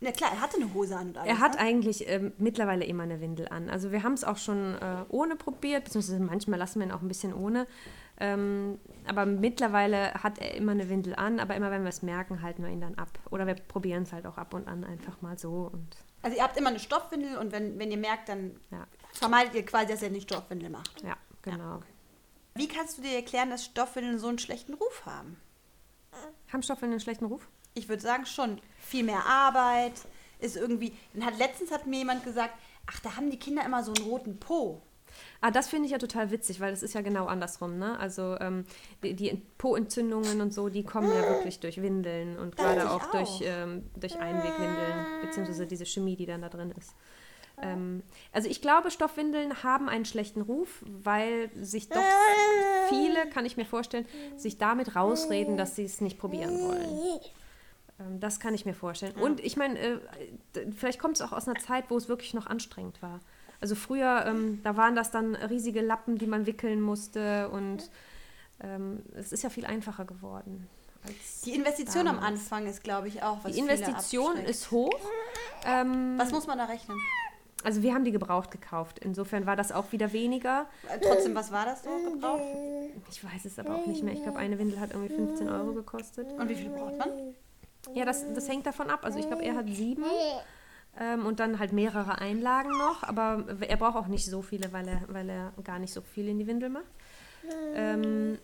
[0.00, 1.30] na klar, er hatte eine Hose an und alles.
[1.30, 1.60] Er hat ne?
[1.60, 3.68] eigentlich ähm, mittlerweile immer eine Windel an.
[3.68, 7.02] Also wir haben es auch schon äh, ohne probiert, beziehungsweise manchmal lassen wir ihn auch
[7.02, 7.66] ein bisschen ohne.
[8.22, 12.42] Ähm, aber mittlerweile hat er immer eine Windel an, aber immer wenn wir es merken,
[12.42, 13.08] halten wir ihn dann ab.
[13.30, 15.70] Oder wir probieren es halt auch ab und an einfach mal so.
[15.72, 19.54] Und Also ihr habt immer eine Stoffwindel und wenn, wenn ihr merkt, dann ja, vermeidet
[19.54, 21.02] ihr quasi, dass er eine Stoffwindel macht.
[21.02, 21.80] ja genau.
[22.60, 25.40] Wie kannst du dir erklären, dass Stoffwindeln so einen schlechten Ruf haben?
[26.52, 27.48] Haben Stoffwindeln einen schlechten Ruf?
[27.72, 28.60] Ich würde sagen schon.
[28.78, 29.94] Viel mehr Arbeit
[30.40, 30.92] ist irgendwie.
[31.14, 32.52] Dann hat letztens hat mir jemand gesagt,
[32.86, 34.82] ach, da haben die Kinder immer so einen roten Po.
[35.40, 37.98] Ah, das finde ich ja total witzig, weil das ist ja genau andersrum, ne?
[37.98, 38.64] Also ähm,
[39.02, 43.10] die, die Po-Entzündungen und so, die kommen ja wirklich durch Windeln und gerade auch, auch.
[43.10, 46.94] durch, ähm, durch Einwegwindeln, beziehungsweise diese Chemie, die dann da drin ist.
[47.62, 52.02] Ähm, also ich glaube, Stoffwindeln haben einen schlechten Ruf, weil sich doch
[52.88, 57.20] viele, kann ich mir vorstellen, sich damit rausreden, dass sie es nicht probieren wollen.
[57.98, 59.14] Ähm, Das kann ich mir vorstellen.
[59.16, 59.98] Und ich meine, äh,
[60.76, 63.20] vielleicht kommt es auch aus einer Zeit, wo es wirklich noch anstrengend war.
[63.60, 67.90] Also früher, ähm, da waren das dann riesige Lappen, die man wickeln musste und
[68.62, 70.66] ähm, es ist ja viel einfacher geworden.
[71.44, 72.40] Die Investition am damals.
[72.42, 74.98] Anfang ist, glaube ich, auch was Die Investition ist hoch.
[75.64, 76.98] Ähm, Was muss man da rechnen?
[77.64, 78.98] Also wir haben die gebraucht gekauft.
[79.00, 80.66] Insofern war das auch wieder weniger.
[80.88, 82.42] Äh, Trotzdem, was war das so gebraucht?
[83.10, 84.14] Ich weiß es aber auch nicht mehr.
[84.14, 86.32] Ich glaube, eine Windel hat irgendwie 15 Euro gekostet.
[86.32, 87.34] Und wie viel braucht man?
[87.94, 89.00] Ja, das, das hängt davon ab.
[89.04, 90.04] Also ich glaube, er hat sieben
[90.98, 93.02] ähm, und dann halt mehrere Einlagen noch.
[93.02, 96.28] Aber er braucht auch nicht so viele, weil er, weil er gar nicht so viel
[96.28, 96.84] in die Windel macht.
[97.74, 98.38] Ähm,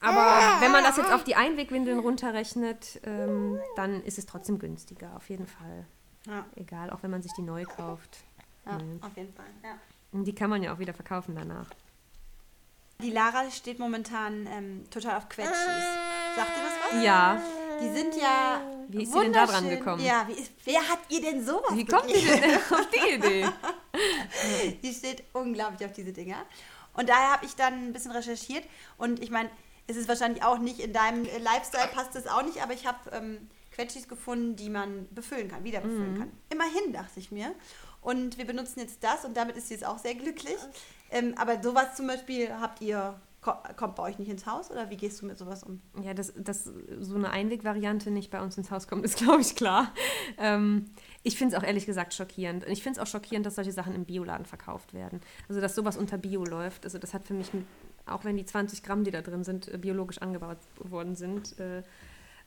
[0.00, 5.16] aber wenn man das jetzt auf die Einwegwindeln runterrechnet, ähm, dann ist es trotzdem günstiger,
[5.16, 5.86] auf jeden Fall.
[6.26, 8.18] Ja, Egal, auch wenn man sich die neu kauft.
[8.66, 9.00] ja Mhm.
[9.02, 9.46] auf jeden Fall.
[9.62, 9.78] Ja.
[10.12, 11.66] Und Die kann man ja auch wieder verkaufen danach.
[13.00, 15.52] Die Lara steht momentan ähm, total auf Quetschis.
[16.36, 17.02] Sagt ihr das was?
[17.04, 17.42] Ja.
[17.82, 18.60] Die sind ja.
[18.88, 20.02] Wie ist sie denn da dran gekommen?
[20.04, 22.40] Ja, wie ist, wer hat ihr denn sowas Wie kommt die gegeben?
[22.40, 23.46] denn auf die Idee?
[24.82, 26.36] Die steht unglaublich auf diese Dinger.
[26.94, 28.64] Und daher habe ich dann ein bisschen recherchiert.
[28.96, 29.50] Und ich meine,
[29.86, 32.86] es ist wahrscheinlich auch nicht in deinem äh, Lifestyle, passt es auch nicht, aber ich
[32.86, 36.32] habe ähm, Quetschis gefunden, die man befüllen kann, wieder befüllen kann.
[36.50, 37.52] Immerhin, dachte ich mir.
[38.00, 40.56] Und wir benutzen jetzt das und damit ist sie jetzt auch sehr glücklich.
[41.10, 44.90] Ähm, aber sowas zum Beispiel habt ihr, ko kommt bei euch nicht ins Haus oder
[44.90, 45.80] wie gehst du mit sowas um?
[46.02, 49.56] Ja, dass, dass so eine Einwegvariante nicht bei uns ins Haus kommt, ist, glaube ich,
[49.56, 49.92] klar.
[50.38, 50.90] Ähm,
[51.22, 52.64] ich finde es auch ehrlich gesagt schockierend.
[52.64, 55.20] Und ich finde es auch schockierend, dass solche Sachen im Bioladen verkauft werden.
[55.48, 56.84] Also, dass sowas unter Bio läuft.
[56.84, 57.50] Also, das hat für mich,
[58.06, 61.82] auch wenn die 20 Gramm, die da drin sind, äh, biologisch angebaut worden sind, äh,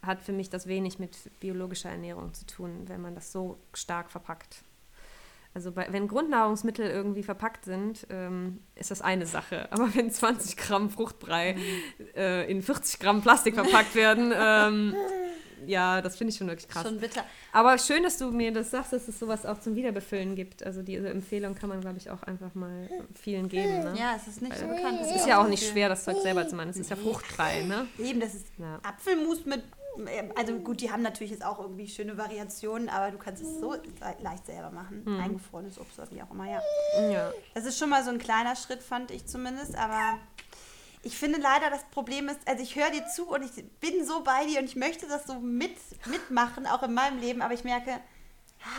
[0.02, 4.12] hat für mich das wenig mit biologischer Ernährung zu tun, wenn man das so stark
[4.12, 4.64] verpackt.
[5.54, 9.68] Also bei, wenn Grundnahrungsmittel irgendwie verpackt sind, ähm, ist das eine Sache.
[9.72, 11.58] Aber wenn 20 Gramm Fruchtbrei
[12.16, 14.96] äh, in 40 Gramm Plastik verpackt werden, ähm,
[15.66, 16.84] ja, das finde ich schon wirklich krass.
[16.84, 17.24] Schon bitter.
[17.52, 20.64] Aber schön, dass du mir das sagst, dass es sowas auch zum Wiederbefüllen gibt.
[20.64, 22.88] Also diese Empfehlung kann man, glaube ich, auch einfach mal
[23.20, 23.80] vielen geben.
[23.80, 23.96] Ne?
[23.98, 25.00] Ja, es ist nicht so bekannt.
[25.02, 26.70] Es ist ja auch nicht schwer, das Zeug selber zu machen.
[26.70, 27.88] Es ist ja fruchtfrei, ne?
[27.98, 28.80] Eben, das ist Ja.
[28.84, 29.64] Apfelmus mit
[30.36, 33.76] Also gut, die haben natürlich jetzt auch irgendwie schöne Variationen, aber du kannst es so
[34.22, 35.04] leicht selber machen.
[35.06, 35.20] Mhm.
[35.20, 36.62] Eingefrorenes Obst oder wie auch immer, ja.
[37.10, 37.34] ja.
[37.54, 40.20] Das ist schon mal so ein kleiner Schritt, fand ich zumindest, aber
[41.04, 44.24] ich finde leider, das Problem ist, also ich höre dir zu und ich bin so
[44.24, 47.64] bei dir und ich möchte das so mit, mitmachen, auch in meinem Leben, aber ich
[47.64, 48.00] merke,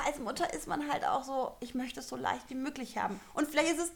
[0.04, 3.18] als Mutter ist man halt auch so, ich möchte es so leicht wie möglich haben.
[3.35, 3.92] Und vielleicht ist es,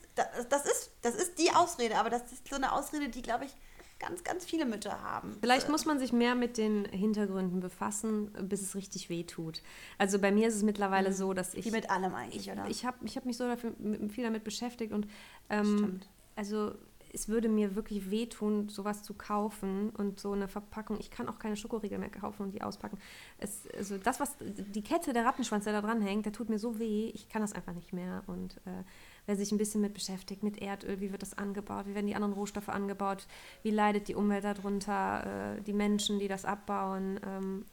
[0.49, 3.55] das ist, das ist die Ausrede, aber das ist so eine Ausrede, die, glaube ich,
[4.03, 5.37] ganz, ganz viele Mütter haben.
[5.41, 9.63] Vielleicht muss man sich mehr mit den Hintergründen befassen, bis es richtig weh tut.
[9.97, 11.15] Also bei mir ist es mittlerweile mhm.
[11.15, 11.65] so, dass ich...
[11.65, 12.69] Wie mit allem eigentlich, ich, oder?
[12.69, 13.73] Ich habe ich hab mich so dafür,
[14.11, 15.07] viel damit beschäftigt und
[15.49, 16.01] ähm,
[16.35, 16.73] also
[17.15, 20.99] es würde mir wirklich wehtun, sowas zu kaufen und so eine Verpackung.
[20.99, 22.99] Ich kann auch keine Schokoriegel mehr kaufen und die auspacken.
[23.39, 26.59] Es, also das, was die Kette, der Rattenschwanz, der da dran hängt, der tut mir
[26.59, 27.11] so weh.
[27.15, 28.23] Ich kann das einfach nicht mehr.
[28.27, 28.83] Und äh,
[29.27, 32.15] wer sich ein bisschen mit beschäftigt, mit Erdöl, wie wird das angebaut, wie werden die
[32.15, 33.27] anderen Rohstoffe angebaut,
[33.63, 37.65] wie leidet die Umwelt darunter, äh, die Menschen, die das abbauen, ähm,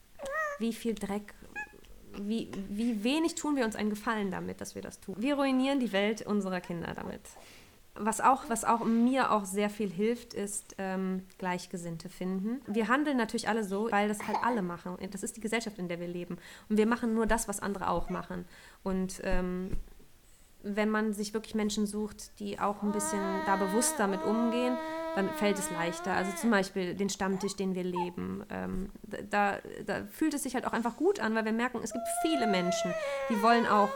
[0.60, 1.34] wie viel Dreck
[2.22, 5.16] wie, wie wenig tun wir uns einen Gefallen damit, dass wir das tun.
[5.20, 7.22] Wir ruinieren die Welt unserer Kinder damit
[8.00, 12.62] was auch, was auch mir auch sehr viel hilft, ist ähm, Gleichgesinnte finden.
[12.66, 14.98] Wir handeln natürlich alle so, weil das halt alle machen.
[15.12, 16.38] Das ist die Gesellschaft, in der wir leben.
[16.70, 18.46] Und wir machen nur das, was andere auch machen.
[18.84, 19.72] Und ähm,
[20.62, 24.78] wenn man sich wirklich Menschen sucht, die auch ein bisschen da bewusst damit umgehen,
[25.16, 26.14] dann fällt es leichter.
[26.14, 28.44] Also zum Beispiel den Stammtisch, den wir leben.
[28.50, 28.90] Ähm,
[29.30, 32.06] da, da fühlt es sich halt auch einfach gut an, weil wir merken, es gibt
[32.22, 32.94] viele Menschen,
[33.30, 33.90] die wollen auch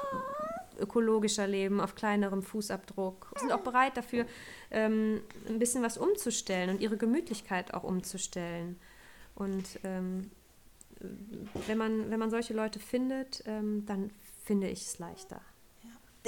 [0.80, 4.26] ökologischer leben, auf kleinerem Fußabdruck, sind auch bereit dafür,
[4.72, 8.80] ähm, ein bisschen was umzustellen und ihre Gemütlichkeit auch umzustellen.
[9.36, 10.32] Und ähm,
[11.68, 14.10] wenn, man, wenn man solche Leute findet, ähm, dann
[14.44, 15.42] finde ich es leichter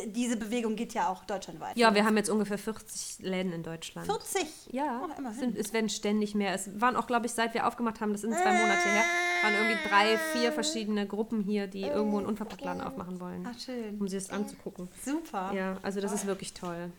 [0.07, 1.77] diese Bewegung geht ja auch deutschlandweit.
[1.77, 4.07] Ja, wir haben jetzt ungefähr 40 Läden in Deutschland.
[4.07, 4.45] 40?
[4.71, 6.53] Ja, oh, sind, es werden ständig mehr.
[6.53, 9.03] Es waren auch, glaube ich, seit wir aufgemacht haben, das sind zwei Monate her,
[9.43, 13.47] waren irgendwie drei, vier verschiedene Gruppen hier, die irgendwo einen Unverpacktladen aufmachen wollen.
[13.49, 13.97] Ach, schön.
[13.99, 14.89] Um sich das anzugucken.
[15.03, 15.53] Super.
[15.53, 16.91] Ja, also das ist wirklich toll.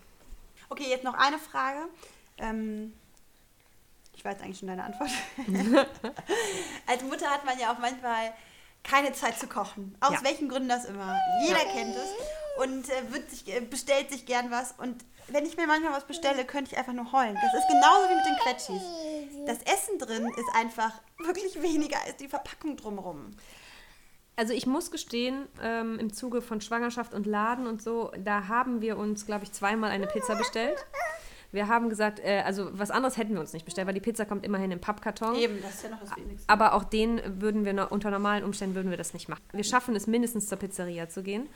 [0.71, 1.81] Okay, jetzt noch eine Frage.
[2.39, 2.95] Ähm,
[4.15, 5.11] ich weiß eigentlich schon deine Antwort.
[6.87, 8.33] Als Mutter hat man ja auch manchmal
[8.83, 9.95] keine Zeit zu kochen.
[10.01, 10.25] Aus ja.
[10.25, 11.19] welchen Gründen das immer.
[11.43, 11.73] Jeder ja.
[11.73, 14.75] kennt es und äh, sich, äh, bestellt sich gern was.
[14.79, 17.35] Und wenn ich mir manchmal was bestelle, könnte ich einfach nur heulen.
[17.35, 18.83] Das ist genauso wie mit den Quetschis.
[19.47, 23.37] Das Essen drin ist einfach wirklich weniger als die Verpackung drumherum.
[24.37, 28.83] Also ich muss gestehen, ähm, im Zuge von Schwangerschaft und Laden und so, da haben
[28.83, 30.77] wir uns, glaube ich, zweimal eine Pizza bestellt.
[31.53, 34.25] Wir haben gesagt, äh, also was anderes hätten wir uns nicht bestellt, weil die Pizza
[34.25, 35.35] kommt immerhin im Pappkarton.
[35.37, 36.49] Eben, das ist ja noch das Wenigste.
[36.49, 39.43] Aber auch den würden wir noch, unter normalen Umständen würden wir das nicht machen.
[39.53, 41.49] Wir schaffen es mindestens zur Pizzeria zu gehen.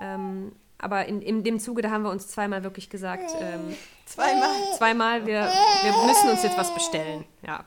[0.00, 3.74] Ähm, aber in, in dem Zuge, da haben wir uns zweimal wirklich gesagt, ähm,
[4.06, 5.50] zweimal, zweimal wir,
[5.82, 7.24] wir müssen uns jetzt was bestellen.
[7.44, 7.64] Ja.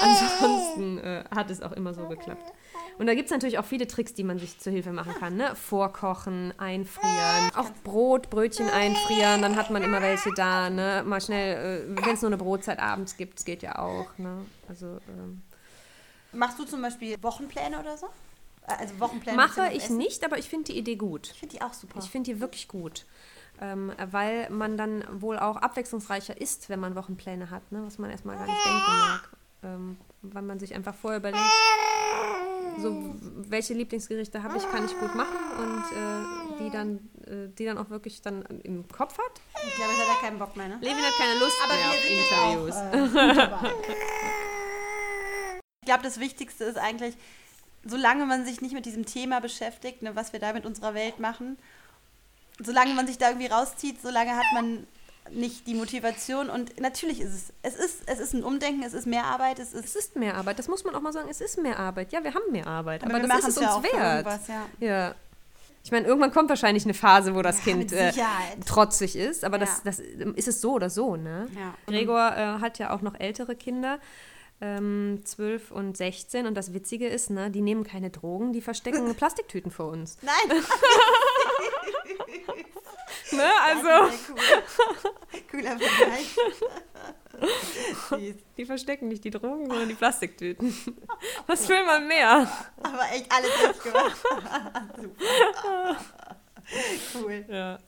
[0.00, 2.52] Ansonsten äh, hat es auch immer so geklappt.
[2.98, 5.36] Und da gibt es natürlich auch viele Tricks, die man sich zur Hilfe machen kann.
[5.36, 5.54] Ne?
[5.54, 10.68] Vorkochen, einfrieren, auch Brot, Brötchen einfrieren, dann hat man immer welche da.
[10.68, 11.04] Ne?
[11.06, 14.18] Mal schnell, äh, wenn es nur eine Brotzeit abends gibt, geht ja auch.
[14.18, 14.44] Ne?
[14.68, 15.42] Also, ähm.
[16.32, 18.08] Machst du zum Beispiel Wochenpläne oder so?
[18.66, 19.36] Also Wochenpläne?
[19.36, 19.96] Mache ich Essen?
[19.96, 21.30] nicht, aber ich finde die Idee gut.
[21.32, 22.00] Ich finde die auch super.
[22.00, 23.06] Ich finde die wirklich gut.
[23.60, 27.82] Ähm, weil man dann wohl auch abwechslungsreicher isst, wenn man Wochenpläne hat, ne?
[27.84, 29.30] was man erstmal gar nicht denken mag.
[29.62, 31.42] Ähm, weil man sich einfach vorher überlegt,
[32.78, 33.14] so
[33.48, 37.78] welche Lieblingsgerichte habe ich, kann ich gut machen und äh, die, dann, äh, die dann
[37.78, 39.40] auch wirklich dann im Kopf hat.
[39.66, 40.78] Ich glaube, es hat ja keinen Bock mehr, ne?
[40.80, 42.74] Levin hat keine Lust Aber mehr auf Interviews.
[42.76, 43.72] Auch, äh,
[45.82, 47.16] ich glaube, das Wichtigste ist eigentlich,
[47.84, 51.18] solange man sich nicht mit diesem Thema beschäftigt, ne, was wir da mit unserer Welt
[51.18, 51.56] machen,
[52.60, 54.86] solange man sich da irgendwie rauszieht, solange hat man
[55.32, 59.06] nicht die Motivation und natürlich ist es, es ist, es ist ein Umdenken, es ist
[59.06, 61.40] mehr Arbeit, es ist, es ist mehr Arbeit, das muss man auch mal sagen, es
[61.40, 62.12] ist mehr Arbeit.
[62.12, 64.26] Ja, wir haben mehr Arbeit, aber, aber das ist es ja uns wert.
[64.80, 64.86] Ja.
[64.86, 65.14] ja.
[65.84, 68.12] Ich meine, irgendwann kommt wahrscheinlich eine Phase, wo das ja, Kind äh,
[68.66, 69.64] trotzig ist, aber ja.
[69.64, 71.46] das, das ist es so oder so, ne?
[71.86, 73.98] Gregor äh, hat ja auch noch ältere Kinder
[74.60, 76.46] ähm, 12 und 16.
[76.46, 80.18] Und das Witzige ist, ne, die nehmen keine Drogen, die verstecken Plastiktüten vor uns.
[80.22, 80.62] Nein!
[83.32, 84.16] ne, also.
[84.28, 85.42] Cool.
[85.50, 86.36] Cooler Vergleich.
[88.56, 90.74] die verstecken nicht die Drogen, sondern die Plastiktüten.
[91.46, 92.50] Was will man mehr?
[92.82, 94.16] Aber echt alles richtig gemacht.
[94.96, 95.96] Super.
[97.14, 97.44] Cool.
[97.48, 97.78] Ja.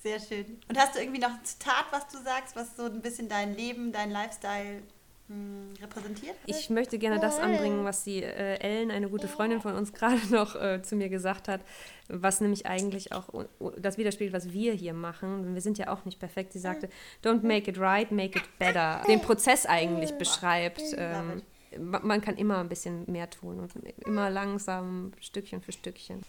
[0.00, 0.60] Sehr schön.
[0.68, 3.56] Und hast du irgendwie noch ein Zitat, was du sagst, was so ein bisschen dein
[3.56, 4.82] Leben, dein Lifestyle
[5.28, 6.34] hm, repräsentiert?
[6.46, 10.20] Ich möchte gerne das anbringen, was die äh, Ellen, eine gute Freundin von uns, gerade
[10.30, 11.60] noch äh, zu mir gesagt hat,
[12.08, 13.28] was nämlich eigentlich auch
[13.76, 15.54] das widerspiegelt, was wir hier machen.
[15.54, 16.54] Wir sind ja auch nicht perfekt.
[16.54, 16.88] Sie sagte,
[17.22, 19.02] don't make it right, make it better.
[19.08, 20.82] Den Prozess eigentlich beschreibt.
[20.96, 21.42] Ähm,
[21.78, 23.72] man kann immer ein bisschen mehr tun und
[24.06, 26.22] immer langsam, Stückchen für Stückchen.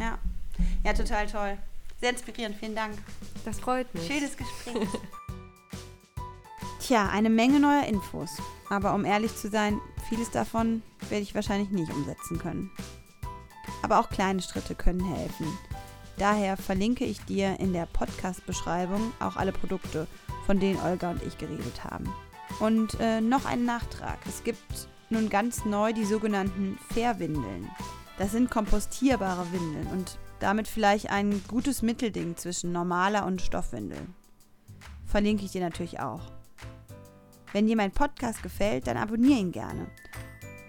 [0.00, 0.18] Ja,
[0.84, 1.58] ja, total toll.
[2.00, 2.98] Sehr inspirierend, vielen Dank.
[3.44, 4.04] Das freut mich.
[4.04, 4.88] Schönes Gespräch.
[6.82, 8.42] Tja, eine Menge neuer Infos.
[8.68, 12.72] Aber um ehrlich zu sein, vieles davon werde ich wahrscheinlich nicht umsetzen können.
[13.82, 15.46] Aber auch kleine Schritte können helfen.
[16.18, 20.08] Daher verlinke ich dir in der Podcast-Beschreibung auch alle Produkte,
[20.44, 22.12] von denen Olga und ich geredet haben.
[22.58, 24.18] Und äh, noch ein Nachtrag.
[24.26, 27.70] Es gibt nun ganz neu die sogenannten Fairwindeln.
[28.18, 34.00] Das sind kompostierbare Windeln und damit vielleicht ein gutes Mittelding zwischen normaler und Stoffwindel.
[35.06, 36.41] Verlinke ich dir natürlich auch.
[37.52, 39.86] Wenn dir mein Podcast gefällt, dann abonniere ihn gerne.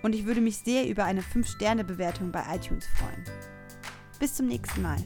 [0.03, 3.23] Und ich würde mich sehr über eine 5-Sterne-Bewertung bei iTunes freuen.
[4.19, 4.97] Bis zum nächsten Mal.